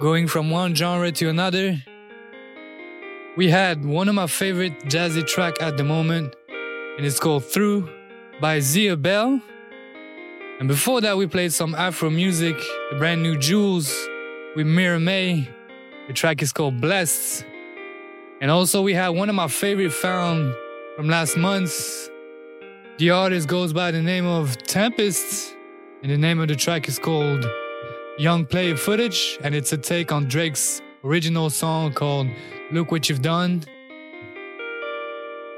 going 0.00 0.28
from 0.28 0.50
one 0.50 0.74
genre 0.74 1.10
to 1.12 1.30
another. 1.30 1.82
We 3.38 3.48
had 3.48 3.86
one 3.86 4.10
of 4.10 4.16
my 4.16 4.26
favorite 4.26 4.80
jazzy 4.80 5.26
track 5.26 5.62
at 5.62 5.78
the 5.78 5.82
moment, 5.82 6.36
and 6.98 7.06
it's 7.06 7.18
called 7.18 7.46
Through 7.46 7.88
by 8.38 8.60
Zia 8.60 8.94
Bell. 8.94 9.40
And 10.60 10.68
before 10.68 11.00
that, 11.00 11.16
we 11.16 11.26
played 11.26 11.54
some 11.54 11.74
Afro 11.74 12.10
music, 12.10 12.58
the 12.90 12.98
brand 12.98 13.22
new 13.22 13.38
Jules 13.38 13.88
with 14.54 14.66
Mira 14.66 15.00
May. 15.00 15.48
The 16.06 16.12
track 16.12 16.42
is 16.42 16.52
called 16.52 16.82
Blessed. 16.82 17.46
And 18.42 18.50
also, 18.50 18.82
we 18.82 18.92
had 18.92 19.08
one 19.08 19.30
of 19.30 19.34
my 19.34 19.48
favorite 19.48 19.94
found 19.94 20.54
from 20.98 21.06
last 21.06 21.36
month's. 21.36 22.10
The 22.98 23.10
artist 23.10 23.46
goes 23.46 23.72
by 23.72 23.92
the 23.92 24.02
name 24.02 24.26
of 24.26 24.60
Tempest, 24.64 25.54
and 26.02 26.10
the 26.10 26.18
name 26.18 26.40
of 26.40 26.48
the 26.48 26.56
track 26.56 26.88
is 26.88 26.98
called 26.98 27.46
Young 28.18 28.44
Player 28.44 28.76
Footage, 28.76 29.38
and 29.44 29.54
it's 29.54 29.72
a 29.72 29.78
take 29.78 30.10
on 30.10 30.26
Drake's 30.26 30.82
original 31.04 31.50
song 31.50 31.92
called 31.92 32.26
Look 32.72 32.90
What 32.90 33.08
You've 33.08 33.22
Done. 33.22 33.62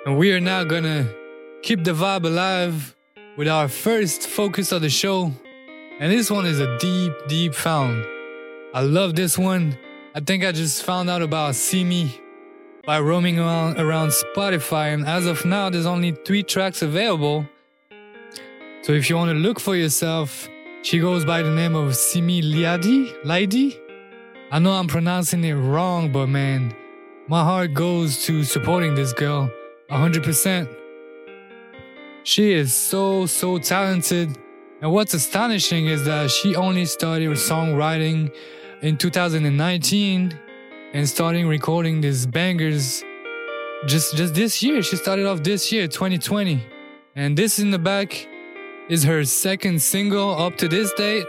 And 0.05 0.19
we 0.19 0.31
are 0.35 0.41
now 0.41 0.63
gonna 0.65 1.11
keep 1.63 1.85
the 1.85 1.93
vibe 1.93 2.27
alive 2.27 2.95
with 3.39 3.49
our 3.49 3.67
first 3.67 4.29
focus 4.29 4.73
of 4.73 4.83
the 4.83 4.91
show. 4.91 5.33
And 6.01 6.13
this 6.13 6.31
one 6.31 6.45
is 6.45 6.61
a 6.61 6.77
deep, 6.77 7.15
deep 7.29 7.55
found. 7.55 8.05
I 8.75 8.83
love 8.83 9.17
this 9.17 9.39
one. 9.39 9.79
I 10.15 10.21
think 10.21 10.45
I 10.45 10.53
just 10.53 10.83
found 10.83 11.09
out 11.09 11.23
about 11.23 11.55
Simi 11.55 12.21
by 12.85 12.99
roaming 12.99 13.39
around, 13.39 13.79
around 13.79 14.09
Spotify, 14.09 14.95
and 14.95 15.07
as 15.07 15.27
of 15.27 15.45
now, 15.45 15.71
there's 15.71 15.87
only 15.87 16.13
three 16.13 16.43
tracks 16.43 16.83
available. 16.83 17.47
So 18.83 18.93
if 18.93 19.11
you 19.11 19.17
want 19.17 19.31
to 19.31 19.35
look 19.35 19.61
for 19.61 19.77
yourself, 19.77 20.49
she 20.83 20.99
goes 20.99 21.25
by 21.25 21.43
the 21.43 21.51
name 21.51 21.75
of 21.75 21.95
Simi 21.95 22.41
Liadi. 22.43 23.13
Liadi? 23.23 23.79
I 24.51 24.59
know 24.59 24.73
I'm 24.73 24.89
pronouncing 24.89 25.45
it 25.45 25.55
wrong, 25.55 26.11
but 26.11 26.29
man, 26.29 26.75
my 27.29 27.45
heart 27.45 27.75
goes 27.75 28.25
to 28.25 28.43
supporting 28.45 28.95
this 28.95 29.13
girl 29.13 29.51
100%. 29.91 30.77
She 32.23 32.53
is 32.53 32.75
so, 32.75 33.27
so 33.27 33.59
talented. 33.59 34.39
And 34.81 34.91
what's 34.91 35.13
astonishing 35.13 35.87
is 35.87 36.05
that 36.07 36.31
she 36.31 36.57
only 36.57 36.87
started 36.87 37.29
songwriting 37.33 38.35
in 38.81 38.97
2019 38.97 40.39
and 40.93 41.09
starting 41.09 41.47
recording 41.47 42.01
these 42.01 42.27
bangers 42.27 43.05
just 43.87 44.17
just 44.17 44.35
this 44.35 44.63
year. 44.63 44.83
She 44.83 44.97
started 44.97 45.27
off 45.27 45.43
this 45.43 45.71
year, 45.73 45.87
2020. 45.87 46.61
And 47.15 47.37
this 47.37 47.59
in 47.59 47.71
the 47.71 47.79
back 47.79 48.27
is 48.89 49.05
her 49.05 49.25
second 49.25 49.81
single 49.81 50.37
up 50.37 50.57
to 50.59 50.69
this 50.69 50.93
date, 50.95 51.27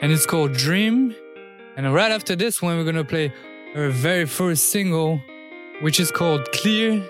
and 0.00 0.10
it's 0.12 0.26
called 0.26 0.52
Dream. 0.52 1.14
And 1.76 1.92
right 1.92 2.10
after 2.10 2.34
this 2.34 2.60
one, 2.62 2.76
we're 2.76 2.84
gonna 2.84 3.04
play 3.04 3.32
her 3.74 3.90
very 3.90 4.26
first 4.26 4.70
single, 4.70 5.20
which 5.80 6.00
is 6.00 6.10
called 6.10 6.50
Clear. 6.52 7.02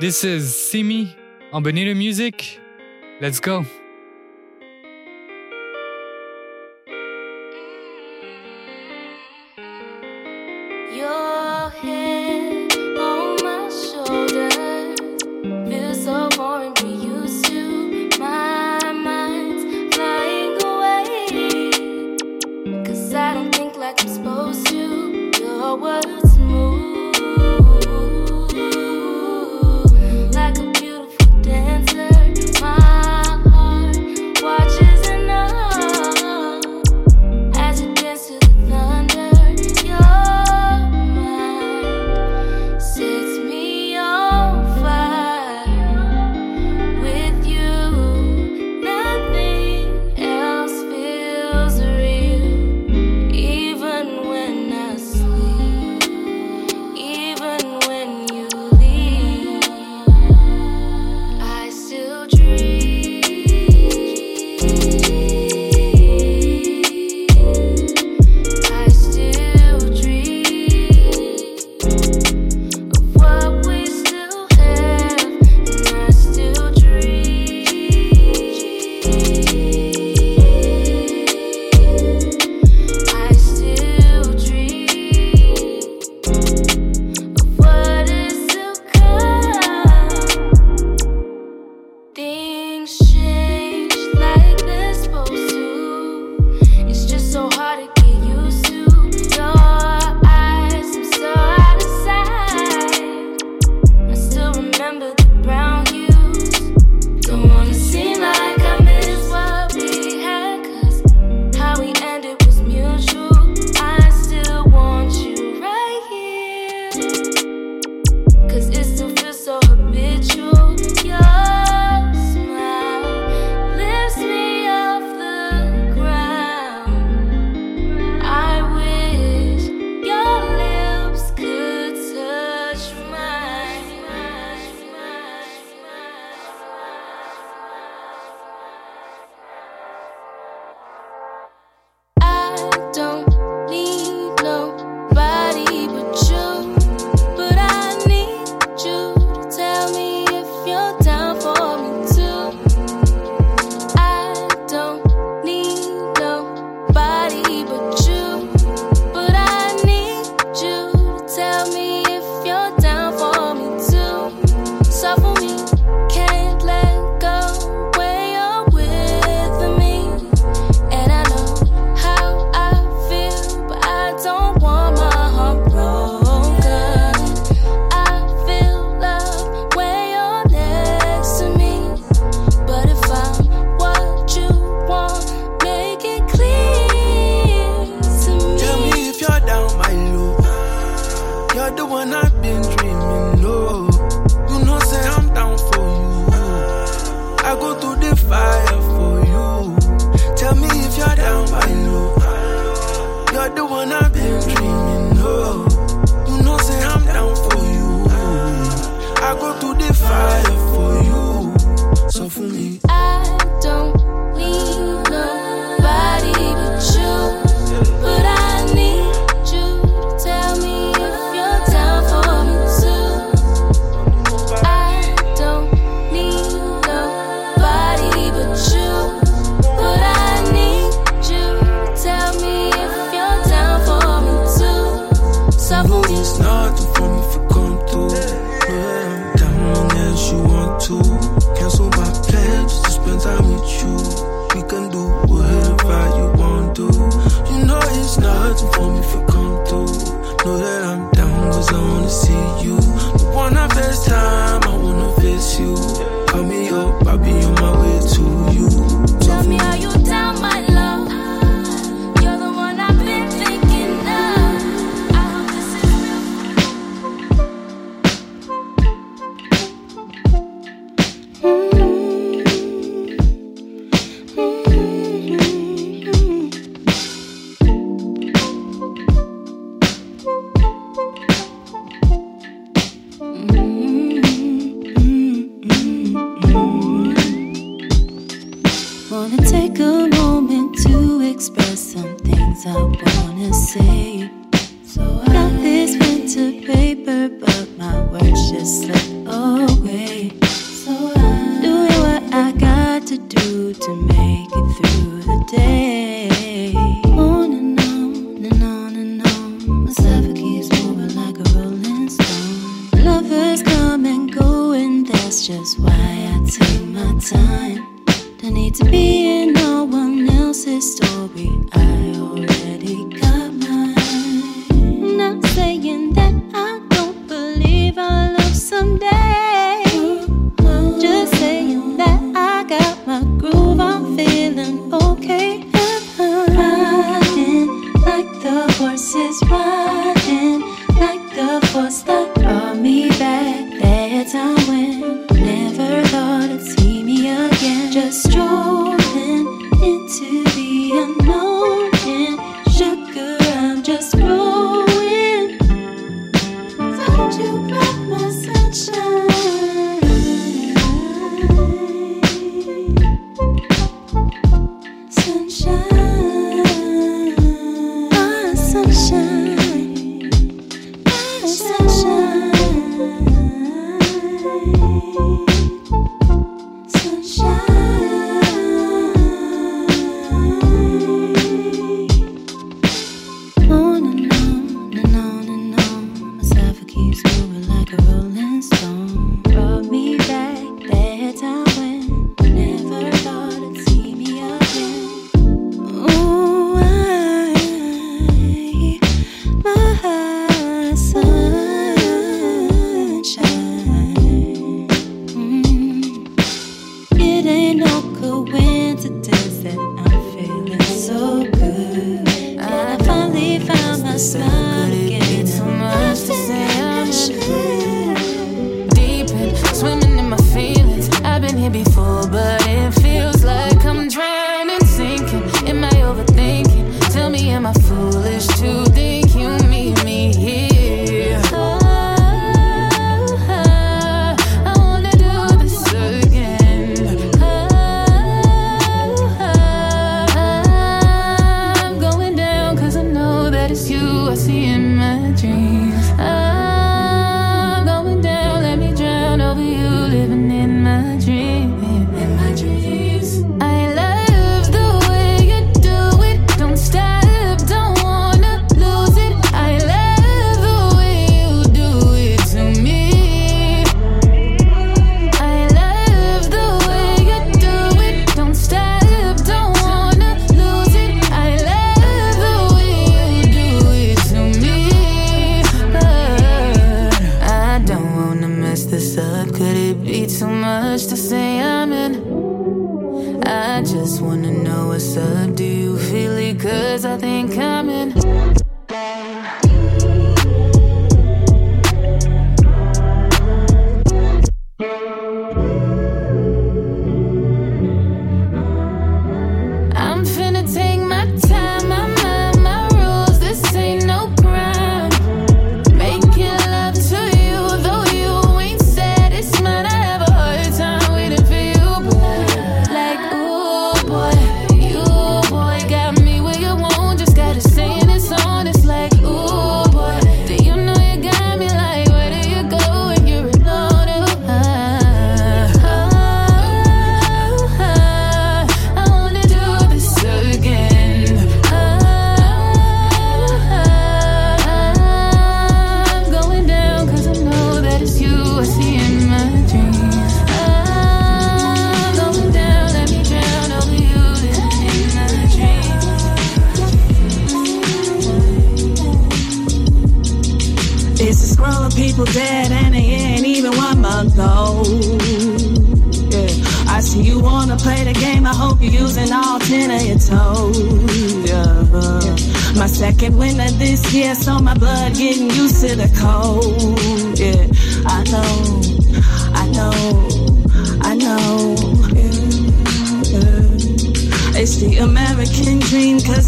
This 0.00 0.24
is 0.24 0.54
Simi 0.70 1.16
on 1.52 1.62
Bonita 1.62 1.94
Music. 1.94 2.60
Let's 3.20 3.40
go. 3.40 3.64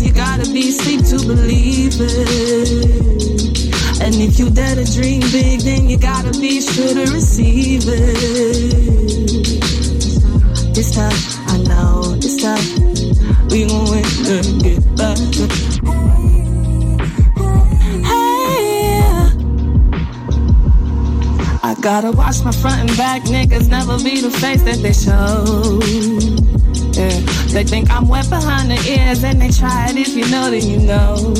You 0.02 0.12
gotta 0.12 0.50
be 0.52 0.68
asleep 0.68 1.04
to 1.06 1.18
believe 1.26 1.94
it. 2.00 3.30
And 4.02 4.14
if 4.14 4.38
you 4.38 4.48
dare 4.50 4.74
to 4.74 4.84
dream 4.84 5.20
big, 5.32 5.60
then 5.60 5.88
you 5.88 5.98
gotta 5.98 6.30
be 6.38 6.60
sure 6.60 6.94
to 6.94 7.12
receive 7.12 7.82
it. 7.86 9.10
It's 10.76 10.94
time, 10.94 11.12
I 11.48 11.58
know, 11.68 12.14
it's 12.16 12.42
time, 12.42 12.64
We 13.50 13.66
gon' 13.66 13.90
win 13.90 14.04
and 14.26 14.62
get 14.62 14.96
back. 14.96 15.18
Hey, 18.08 19.00
I 21.62 21.74
gotta 21.80 22.10
watch 22.12 22.42
my 22.42 22.52
front 22.52 22.80
and 22.88 22.96
back. 22.96 23.22
Niggas 23.24 23.68
never 23.68 23.98
be 23.98 24.20
the 24.20 24.30
face 24.30 24.62
that 24.62 24.80
they 24.80 24.94
show. 24.94 25.80
Yeah. 26.98 27.29
They 27.52 27.64
think 27.64 27.90
I'm 27.90 28.06
wet 28.08 28.28
behind 28.30 28.70
the 28.70 28.78
ears 28.88 29.24
and 29.24 29.40
they 29.40 29.50
try 29.50 29.88
it 29.90 29.96
if 29.96 30.14
you 30.14 30.28
know, 30.30 30.50
then 30.50 30.62
you 30.62 30.78
know. 30.78 31.16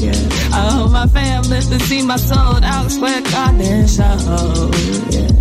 yeah. 0.00 0.56
I 0.56 0.70
hope 0.72 0.90
my 0.90 1.06
fam 1.06 1.42
live 1.44 1.64
to 1.64 1.78
see 1.80 2.02
my 2.02 2.16
sold 2.16 2.64
out 2.64 2.90
sweat 2.90 3.24
garden 3.24 3.86
show. 3.86 4.70
Yeah, 5.10 5.33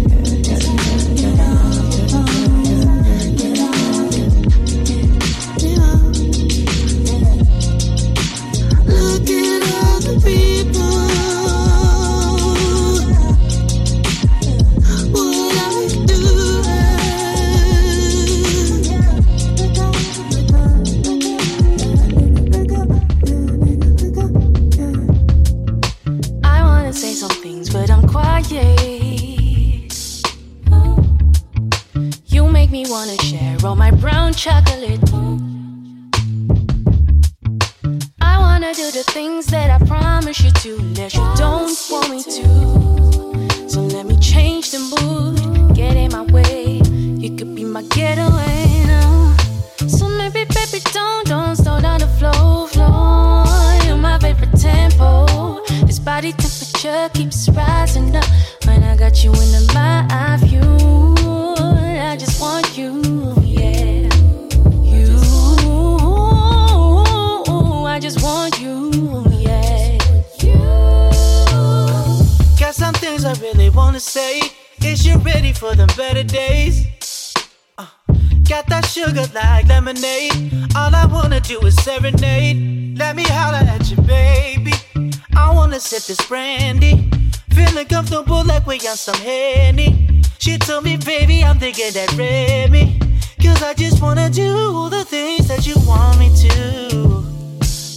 Feeling 87.53 87.87
comfortable 87.87 88.43
like 88.43 88.65
we 88.65 88.75
on 88.87 88.97
some 88.97 89.21
Henny. 89.21 90.21
She 90.39 90.57
told 90.57 90.83
me, 90.83 90.97
baby, 90.97 91.43
I'm 91.43 91.59
thinking 91.59 91.93
that 91.93 92.13
Remy. 92.17 92.99
Cause 93.41 93.61
I 93.61 93.73
just 93.73 94.01
wanna 94.01 94.29
do 94.29 94.89
the 94.89 95.05
things 95.05 95.47
that 95.47 95.65
you 95.67 95.75
want 95.87 96.19
me 96.19 96.29
to. 96.47 97.23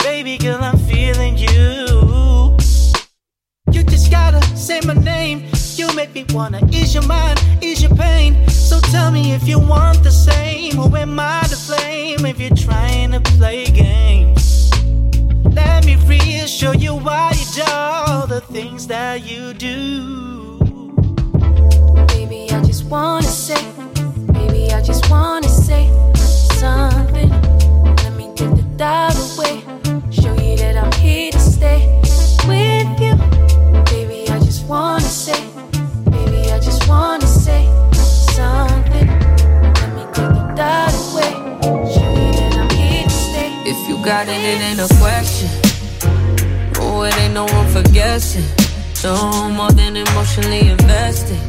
Baby 0.05 0.39
girl, 0.39 0.63
I'm 0.63 0.79
feeling 0.79 1.37
you. 1.37 2.57
You 3.73 3.83
just 3.85 4.11
gotta 4.11 4.41
say 4.57 4.81
my 4.85 4.95
name. 4.95 5.49
You 5.75 5.93
make 5.95 6.15
me 6.15 6.25
wanna 6.31 6.61
ease 6.73 6.95
your 6.95 7.07
mind, 7.07 7.43
ease 7.61 7.83
your 7.83 7.95
pain. 7.95 8.49
So 8.49 8.81
tell 8.81 9.11
me 9.11 9.33
if 9.33 9.47
you 9.47 9.59
want 9.59 10.03
the 10.03 10.11
same. 10.11 10.79
Or 10.79 10.97
am 10.97 11.19
I 11.19 11.43
to 11.51 11.57
blame 11.67 12.27
if 12.27 12.41
you're 12.41 12.57
trying 12.57 13.13
to 13.13 13.21
play 13.21 13.67
games? 13.67 14.46
Let 15.53 15.85
me 15.87 15.97
reassure 15.97 16.75
you 16.75 16.95
why 16.95 17.33
you 17.33 17.47
do 17.55 17.63
all 17.71 18.27
the 18.27 18.41
things 18.41 18.87
that 18.89 19.23
you 19.25 19.55
do. 19.55 20.59
Baby, 22.09 22.51
I 22.51 22.63
just 22.65 22.85
wanna 22.87 23.23
say, 23.27 23.63
baby, 24.33 24.73
I 24.73 24.83
just 24.83 25.09
wanna 25.11 25.49
say 25.49 25.91
something. 26.55 27.31
Let 28.03 28.13
me 28.15 28.31
get 28.35 28.55
the 28.57 28.65
doubt 28.77 29.17
away. 29.17 29.63
Show 30.11 30.35
you 30.43 30.57
that 30.59 30.77
I'm 30.77 30.93
here 31.01 31.33
to 31.33 31.39
stay 31.41 32.01
with 32.47 33.01
you. 33.01 33.15
Baby, 33.91 34.29
I 34.31 34.39
just 34.41 34.67
wanna 34.67 35.01
got 44.07 44.29
it, 44.29 44.41
it 44.53 44.61
ain't 44.69 44.79
a 44.79 44.87
question. 45.01 45.51
Oh, 46.79 47.03
it 47.03 47.19
ain't 47.19 47.35
no 47.35 47.45
room 47.49 47.67
for 47.67 47.83
guessing. 47.91 48.47
No 49.03 49.51
more 49.51 49.73
than 49.73 49.97
emotionally 49.97 50.69
invested. 50.69 51.41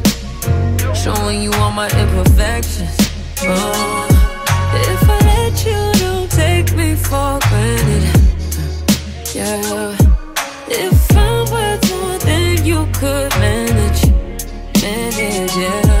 Showing 0.92 1.40
you 1.40 1.52
all 1.60 1.70
my 1.70 1.88
imperfections. 2.02 2.96
Oh, 3.42 4.08
if 4.74 5.02
I 5.08 5.18
let 5.30 5.54
you, 5.66 5.80
don't 6.02 6.30
take 6.32 6.74
me 6.74 6.96
for 6.96 7.38
granted. 7.48 8.04
Yeah. 9.36 9.96
If 10.66 11.16
I'm 11.16 11.44
worth 11.52 11.90
more 11.92 12.18
than 12.18 12.66
you 12.66 12.88
could 12.98 13.30
manage, 13.38 14.02
manage, 14.82 15.56
yeah. 15.56 15.97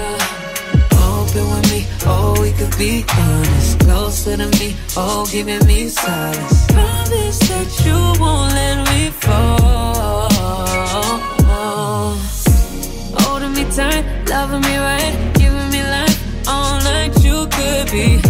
Oh, 2.06 2.36
we 2.40 2.52
could 2.52 2.76
be 2.78 3.04
honest. 3.16 3.80
Closer 3.80 4.36
to 4.36 4.46
me, 4.58 4.76
oh, 4.96 5.26
giving 5.30 5.64
me 5.66 5.88
solace. 5.88 6.66
Promise 6.72 7.38
that 7.50 7.68
you 7.84 7.98
won't 8.20 8.52
let 8.54 8.78
me 8.90 9.10
fall. 9.10 10.28
Oh, 11.50 12.16
Holding 13.18 13.52
me 13.52 13.64
tight, 13.74 14.04
loving 14.28 14.60
me 14.62 14.76
right, 14.78 15.32
giving 15.34 15.70
me 15.70 15.82
life 15.82 16.48
all 16.48 16.78
night. 16.80 17.12
You 17.24 17.46
could 17.56 17.90
be 17.90 18.20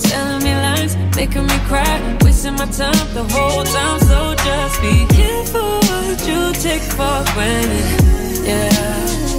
telling 0.00 0.42
me 0.44 0.52
lies, 0.54 0.96
making 1.16 1.46
me 1.46 1.58
cry, 1.68 2.18
wasting 2.22 2.54
my 2.54 2.66
time 2.66 3.06
the 3.14 3.24
whole 3.32 3.64
time. 3.64 4.00
So 4.00 4.34
just 4.34 4.80
be 4.82 5.06
careful 5.14 5.78
what 5.88 6.26
you 6.26 6.52
take 6.62 6.82
for 6.82 7.24
granted. 7.34 8.46
Yeah. 8.46 9.35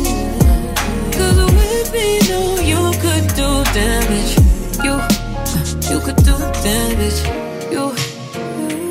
Me, 1.94 2.20
no, 2.28 2.60
you 2.60 2.92
could 3.00 3.28
do 3.36 3.50
damage. 3.74 4.34
You, 4.84 4.96
you 5.90 6.00
could 6.02 6.18
do 6.18 6.36
damage. 6.66 7.20
You 7.72 7.94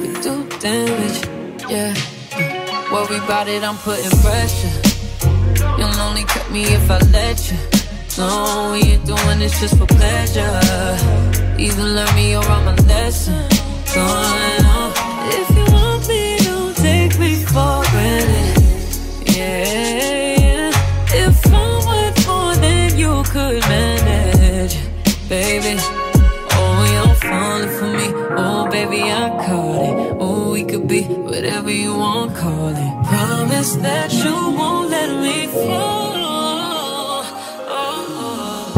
could 0.02 0.22
do 0.22 0.34
damage. 0.60 1.18
Yeah. 1.68 1.94
Worry 2.92 3.18
about 3.18 3.48
it, 3.48 3.62
I'm 3.64 3.76
putting 3.78 4.10
pressure. 4.20 4.76
You'll 5.78 6.00
only 6.00 6.24
cut 6.24 6.50
me 6.50 6.62
if 6.64 6.90
I 6.90 6.98
let 7.10 7.50
you. 7.50 7.58
No, 8.18 8.70
we 8.72 8.92
ain't 8.92 9.04
doing 9.04 9.38
this 9.40 9.60
just 9.60 9.76
for 9.76 9.86
pleasure. 9.86 10.60
Even 11.58 11.94
learn 11.94 12.14
me 12.14 12.36
or 12.36 12.44
I'm 12.44 12.68
a 12.68 12.74
lesson. 12.82 13.48
Going 13.94 14.65
you 31.68 31.94
want, 31.94 32.34
call 32.36 32.68
it. 32.68 33.06
Promise 33.06 33.76
that 33.76 34.12
you 34.12 34.32
won't 34.56 34.90
let 34.90 35.10
me 35.20 35.46
fall. 35.46 36.12
Oh, 37.68 38.72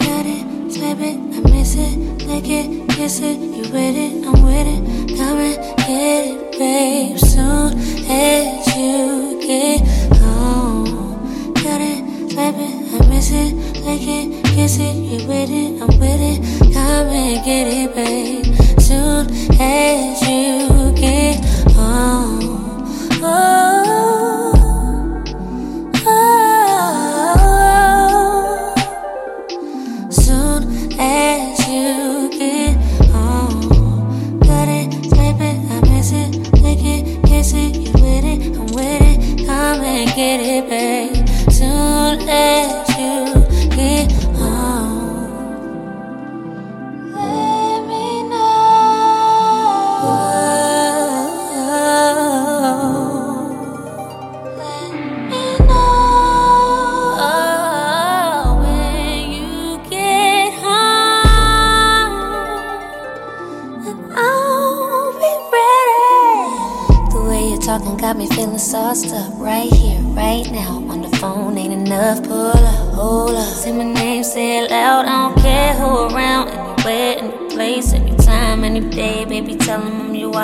Got 0.00 0.26
it, 0.26 0.72
slap 0.72 0.98
it, 0.98 1.16
I 1.16 1.40
miss 1.50 1.74
it, 1.76 1.96
lick 2.26 2.48
it, 2.48 2.88
kiss 2.90 3.20
it, 3.20 3.38
you 3.38 3.62
with 3.72 3.96
it, 3.96 4.26
I'm 4.26 4.42
with 4.42 4.66
it, 4.66 5.16
come 5.16 5.38
and 5.38 5.56
get 5.78 6.26
it, 6.26 6.58
babe, 6.58 7.18
soon 7.18 7.78
as 8.10 8.66
you 8.76 9.38
get 9.40 9.86
home. 10.18 11.54
Got 11.54 11.80
it, 11.80 12.30
slap 12.32 12.54
it, 12.56 12.74
I 12.94 13.06
miss 13.08 13.30
it, 13.30 13.54
lick 13.84 14.02
it, 14.02 14.44
kiss 14.46 14.78
it, 14.78 14.94
you 14.94 15.26
with 15.28 15.50
it, 15.50 15.80
I'm 15.82 15.98
with 16.00 16.20
it, 16.20 16.40
come 16.74 17.08
and 17.08 17.44
get 17.44 17.66
it, 17.68 17.94
babe, 17.94 18.65
soon 18.86 19.26
as 19.60 20.22
you 20.28 20.92
get 20.94 21.44
home. 21.72 22.84
Oh. 23.20 23.65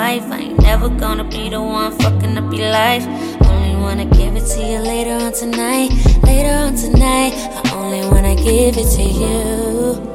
Wife. 0.03 0.31
I 0.31 0.39
ain't 0.47 0.59
never 0.61 0.89
gonna 0.89 1.23
be 1.23 1.49
the 1.49 1.61
one 1.61 1.91
fucking 1.99 2.37
up 2.37 2.49
your 2.59 2.71
life. 2.83 3.05
Only 3.51 3.73
wanna 3.83 4.07
give 4.19 4.33
it 4.39 4.45
to 4.53 4.59
you 4.69 4.79
later 4.93 5.15
on 5.25 5.31
tonight. 5.41 5.91
Later 6.29 6.53
on 6.65 6.71
tonight. 6.75 7.33
I 7.59 7.63
only 7.81 8.01
wanna 8.11 8.35
give 8.35 8.73
it 8.83 8.89
to 8.97 9.05
you, 9.21 10.12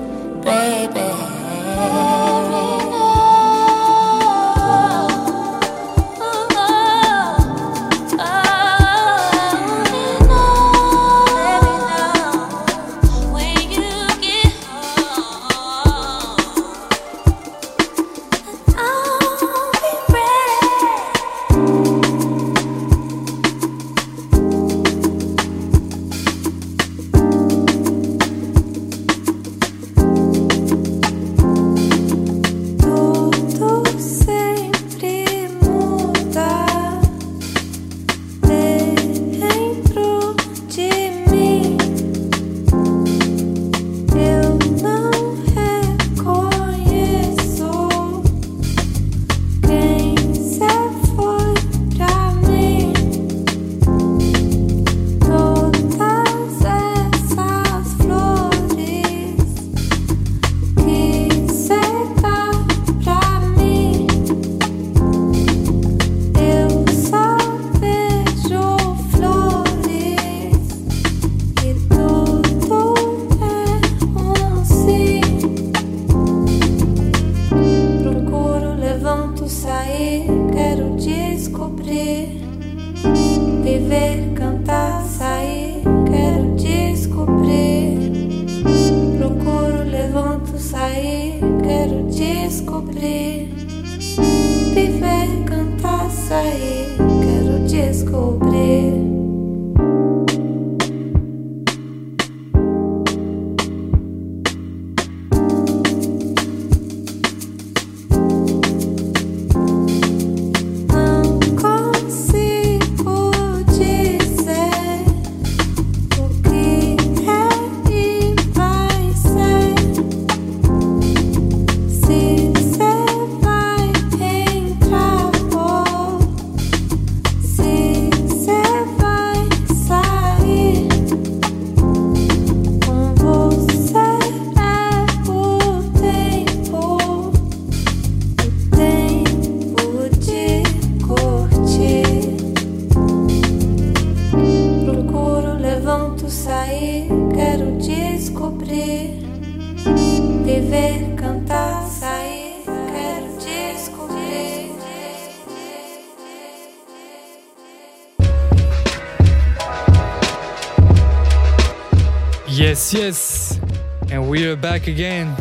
Back 164.56 164.86
again 164.86 165.36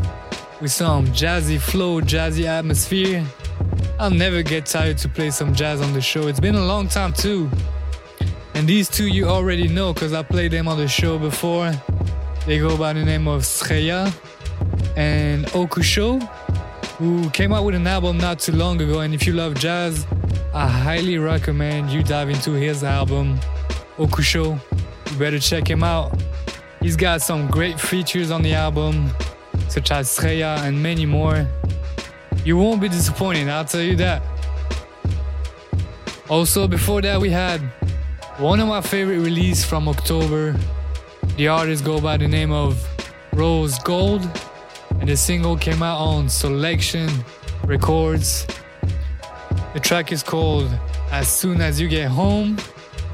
with 0.59 0.71
some 0.71 1.07
jazzy 1.07 1.59
flow, 1.59 2.01
jazzy 2.01 2.43
atmosphere. 2.43 3.25
I'll 3.99 4.11
never 4.11 4.43
get 4.43 4.65
tired 4.65 4.97
to 4.99 5.09
play 5.09 5.29
some 5.29 5.55
jazz 5.55 5.81
on 5.81 5.93
the 5.93 6.01
show. 6.01 6.27
It's 6.27 6.41
been 6.41 6.55
a 6.55 6.65
long 6.65 6.89
time 6.89 7.13
too. 7.13 7.49
And 8.53 8.67
these 8.67 8.89
two 8.89 9.07
you 9.07 9.25
already 9.27 9.69
know 9.69 9.93
because 9.93 10.11
I 10.11 10.23
played 10.23 10.51
them 10.51 10.67
on 10.67 10.77
the 10.77 10.89
show 10.89 11.17
before. 11.17 11.71
They 12.45 12.59
go 12.59 12.77
by 12.77 12.93
the 12.93 13.05
name 13.05 13.27
of 13.27 13.43
Sreya 13.43 14.13
and 14.97 15.45
Okusho, 15.47 16.21
who 16.97 17.29
came 17.29 17.53
out 17.53 17.63
with 17.63 17.75
an 17.75 17.87
album 17.87 18.17
not 18.17 18.39
too 18.39 18.51
long 18.51 18.81
ago. 18.81 18.99
And 18.99 19.13
if 19.13 19.25
you 19.25 19.33
love 19.33 19.55
jazz, 19.55 20.05
I 20.53 20.67
highly 20.67 21.17
recommend 21.17 21.91
you 21.91 22.03
dive 22.03 22.29
into 22.29 22.51
his 22.51 22.83
album, 22.83 23.39
Okusho. 23.97 24.59
You 25.11 25.17
better 25.17 25.39
check 25.39 25.69
him 25.69 25.81
out. 25.81 26.11
He's 26.81 26.95
got 26.95 27.21
some 27.21 27.47
great 27.47 27.79
features 27.79 28.31
on 28.31 28.41
the 28.41 28.53
album, 28.53 29.11
such 29.67 29.91
as 29.91 30.07
Sreya 30.07 30.59
and 30.59 30.81
many 30.81 31.05
more. 31.05 31.47
You 32.45 32.57
won't 32.57 32.79
be 32.79 32.87
disappointed, 32.87 33.49
I'll 33.49 33.65
tell 33.65 33.81
you 33.81 33.95
that. 33.97 34.21
Also, 36.29 36.67
before 36.67 37.01
that, 37.01 37.19
we 37.19 37.29
had 37.29 37.59
one 38.37 38.59
of 38.59 38.67
my 38.67 38.81
favorite 38.81 39.19
releases 39.19 39.65
from 39.65 39.87
October. 39.87 40.55
The 41.35 41.47
artist 41.47 41.83
go 41.83 41.99
by 41.99 42.17
the 42.17 42.27
name 42.27 42.51
of 42.51 42.85
Rose 43.33 43.79
Gold, 43.79 44.27
and 44.99 45.09
the 45.09 45.17
single 45.17 45.57
came 45.57 45.81
out 45.83 45.99
on 45.99 46.29
Selection 46.29 47.09
Records. 47.63 48.45
The 49.73 49.79
track 49.79 50.11
is 50.11 50.23
called 50.23 50.71
As 51.11 51.27
Soon 51.27 51.61
As 51.61 51.79
You 51.79 51.87
Get 51.87 52.09
Home. 52.09 52.57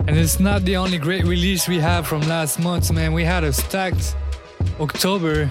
And 0.06 0.18
it's 0.18 0.40
not 0.40 0.64
the 0.66 0.76
only 0.76 0.98
great 0.98 1.24
release 1.24 1.68
we 1.68 1.80
have 1.80 2.06
from 2.06 2.22
last 2.22 2.60
month, 2.60 2.92
man. 2.92 3.14
We 3.14 3.24
had 3.24 3.46
a 3.46 3.54
stacked 3.54 4.16
October. 4.80 5.50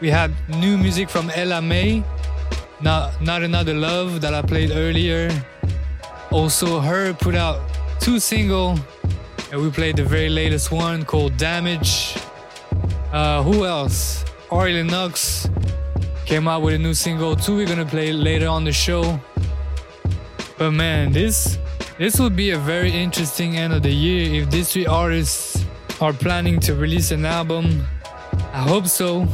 We 0.00 0.10
had 0.10 0.34
new 0.48 0.76
music 0.76 1.08
from 1.08 1.30
Ella 1.30 1.62
Mai, 1.62 2.02
not, 2.80 3.22
not 3.22 3.42
Another 3.42 3.72
Love 3.72 4.20
that 4.20 4.34
I 4.34 4.42
played 4.42 4.72
earlier. 4.72 5.30
Also, 6.32 6.82
H.E.R. 6.82 7.14
put 7.14 7.36
out 7.36 7.60
two 8.00 8.18
single, 8.18 8.78
and 9.52 9.62
we 9.62 9.70
played 9.70 9.96
the 9.96 10.04
very 10.04 10.28
latest 10.28 10.72
one 10.72 11.04
called 11.04 11.36
Damage. 11.36 12.16
Uh, 13.12 13.44
who 13.44 13.64
else? 13.64 14.24
Ari 14.50 14.74
Lennox 14.74 15.48
came 16.24 16.48
out 16.48 16.62
with 16.62 16.74
a 16.74 16.78
new 16.78 16.94
single 16.94 17.36
too. 17.36 17.56
We're 17.56 17.66
gonna 17.66 17.86
play 17.86 18.12
later 18.12 18.48
on 18.48 18.64
the 18.64 18.72
show. 18.72 19.20
But 20.58 20.72
man, 20.72 21.12
this 21.12 21.58
this 21.98 22.18
will 22.18 22.30
be 22.30 22.50
a 22.50 22.58
very 22.58 22.90
interesting 22.90 23.56
end 23.56 23.72
of 23.72 23.82
the 23.82 23.90
year 23.90 24.42
if 24.42 24.50
these 24.50 24.72
three 24.72 24.86
artists 24.86 25.64
are 26.00 26.12
planning 26.12 26.60
to 26.60 26.74
release 26.74 27.10
an 27.10 27.24
album. 27.24 27.86
I 28.52 28.60
hope 28.60 28.86
so. 28.86 29.26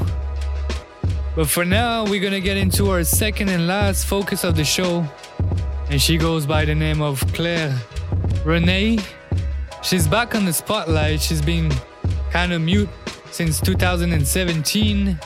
But 1.34 1.48
for 1.48 1.64
now, 1.64 2.04
we're 2.04 2.22
gonna 2.22 2.40
get 2.40 2.56
into 2.56 2.90
our 2.90 3.02
second 3.04 3.48
and 3.48 3.66
last 3.66 4.06
focus 4.06 4.44
of 4.44 4.54
the 4.54 4.64
show, 4.64 5.04
and 5.90 6.00
she 6.00 6.16
goes 6.16 6.46
by 6.46 6.64
the 6.64 6.74
name 6.74 7.02
of 7.02 7.20
Claire 7.32 7.76
Renee. 8.44 8.98
She's 9.82 10.06
back 10.06 10.34
on 10.34 10.44
the 10.44 10.52
spotlight. 10.52 11.20
She's 11.20 11.42
been 11.42 11.72
kind 12.30 12.52
of 12.52 12.60
mute 12.60 12.88
since 13.32 13.60
2017, 13.60 15.18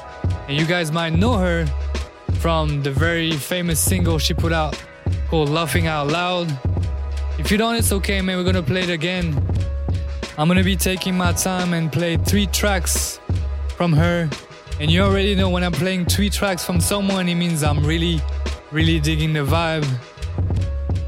and 0.49 0.59
you 0.59 0.65
guys 0.65 0.91
might 0.91 1.13
know 1.13 1.35
her 1.35 1.67
from 2.41 2.83
the 2.83 2.91
very 2.91 3.33
famous 3.33 3.79
single 3.79 4.19
she 4.19 4.33
put 4.33 4.53
out 4.53 4.83
called 5.29 5.51
Laughing 5.51 5.87
Out 5.87 6.07
Loud. 6.09 6.57
If 7.47 7.53
you 7.53 7.59
don't, 7.59 7.77
it's 7.77 7.93
okay, 7.93 8.21
man. 8.23 8.39
We're 8.39 8.43
gonna 8.43 8.61
play 8.61 8.83
it 8.83 8.91
again. 8.91 9.33
I'm 10.37 10.49
gonna 10.49 10.65
be 10.65 10.75
taking 10.75 11.17
my 11.17 11.33
time 11.33 11.75
and 11.75 11.93
play 11.93 12.17
three 12.17 12.49
tracks 12.49 13.21
from 13.77 13.93
her. 13.93 14.29
And 14.81 14.91
you 14.91 15.03
already 15.03 15.37
know 15.37 15.49
when 15.49 15.63
I'm 15.63 15.71
playing 15.71 16.07
three 16.07 16.29
tracks 16.29 16.67
from 16.67 16.81
someone, 16.81 17.29
it 17.29 17.37
means 17.37 17.63
I'm 17.63 17.87
really, 17.87 18.21
really 18.73 18.99
digging 18.99 19.33
the 19.33 19.47
vibe. 19.47 19.87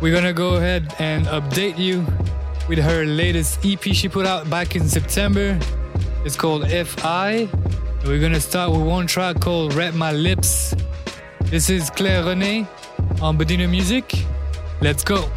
We're 0.01 0.14
gonna 0.14 0.32
go 0.32 0.55
ahead 0.55 0.95
and 1.01 1.26
update 1.26 1.76
you 1.76 2.07
with 2.68 2.78
her 2.78 3.05
latest 3.05 3.66
EP 3.66 3.82
she 3.93 4.09
put 4.09 4.24
out 4.24 4.49
back 4.49 4.76
in 4.76 4.89
September. 4.89 5.59
It's 6.24 6.36
called 6.36 6.70
FI. 6.70 7.49
We're 8.07 8.20
gonna 8.20 8.41
start 8.41 8.70
with 8.70 8.82
one 8.82 9.09
track 9.09 9.41
called 9.41 9.74
Wrap 9.74 9.95
My 9.95 10.12
Lips. 10.12 10.72
This 11.47 11.68
is 11.68 11.91
Claire 11.91 12.22
Renee 12.22 12.64
on 13.20 13.36
Bedina 13.36 13.68
Music. 13.68 14.14
Let's 14.80 15.03
go. 15.03 15.28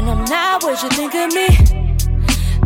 And 0.00 0.08
I'm 0.08 0.24
not 0.24 0.62
what 0.62 0.82
you 0.82 0.88
think 0.88 1.14
of 1.14 1.30
me. 1.34 1.48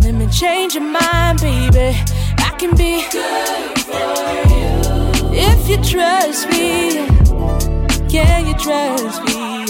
Let 0.02 0.14
me 0.14 0.28
change 0.28 0.76
your 0.76 0.84
mind, 0.84 1.40
baby. 1.40 1.98
I 2.38 2.54
can 2.56 2.76
be 2.76 3.04
good 3.10 3.76
for 3.80 4.22
you 4.54 5.34
if 5.34 5.68
you 5.68 5.78
trust 5.78 6.48
me. 6.50 7.08
Can 8.08 8.46
you 8.46 8.54
trust 8.54 9.24
me. 9.24 9.66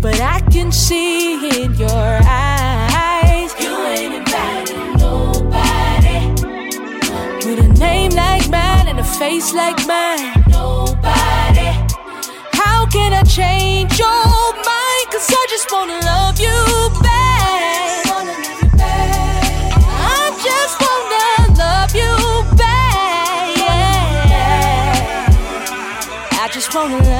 But 0.00 0.20
I 0.20 0.40
can 0.50 0.72
see 0.72 1.62
in 1.62 1.72
your 1.74 2.18
eyes 2.26 3.54
you 3.60 3.72
ain't 3.86 4.14
inviting 4.14 4.96
nobody 4.98 6.18
with 7.46 7.60
a 7.60 7.68
name 7.78 8.10
like 8.10 8.50
mine 8.50 8.88
and 8.88 8.98
a 8.98 9.04
face 9.04 9.54
like 9.54 9.78
mine. 9.86 10.32
Nobody. 10.48 11.70
How 12.58 12.86
can 12.86 13.12
I 13.12 13.22
change 13.22 13.96
your 14.00 14.08
mind? 14.08 15.06
Cause 15.12 15.30
I 15.30 15.46
just 15.48 15.70
wanna 15.70 16.00
love 16.00 16.40
you. 16.40 16.61
lonely 26.88 27.11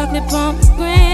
chocolate 0.00 0.30
pomegranate. 0.30 1.09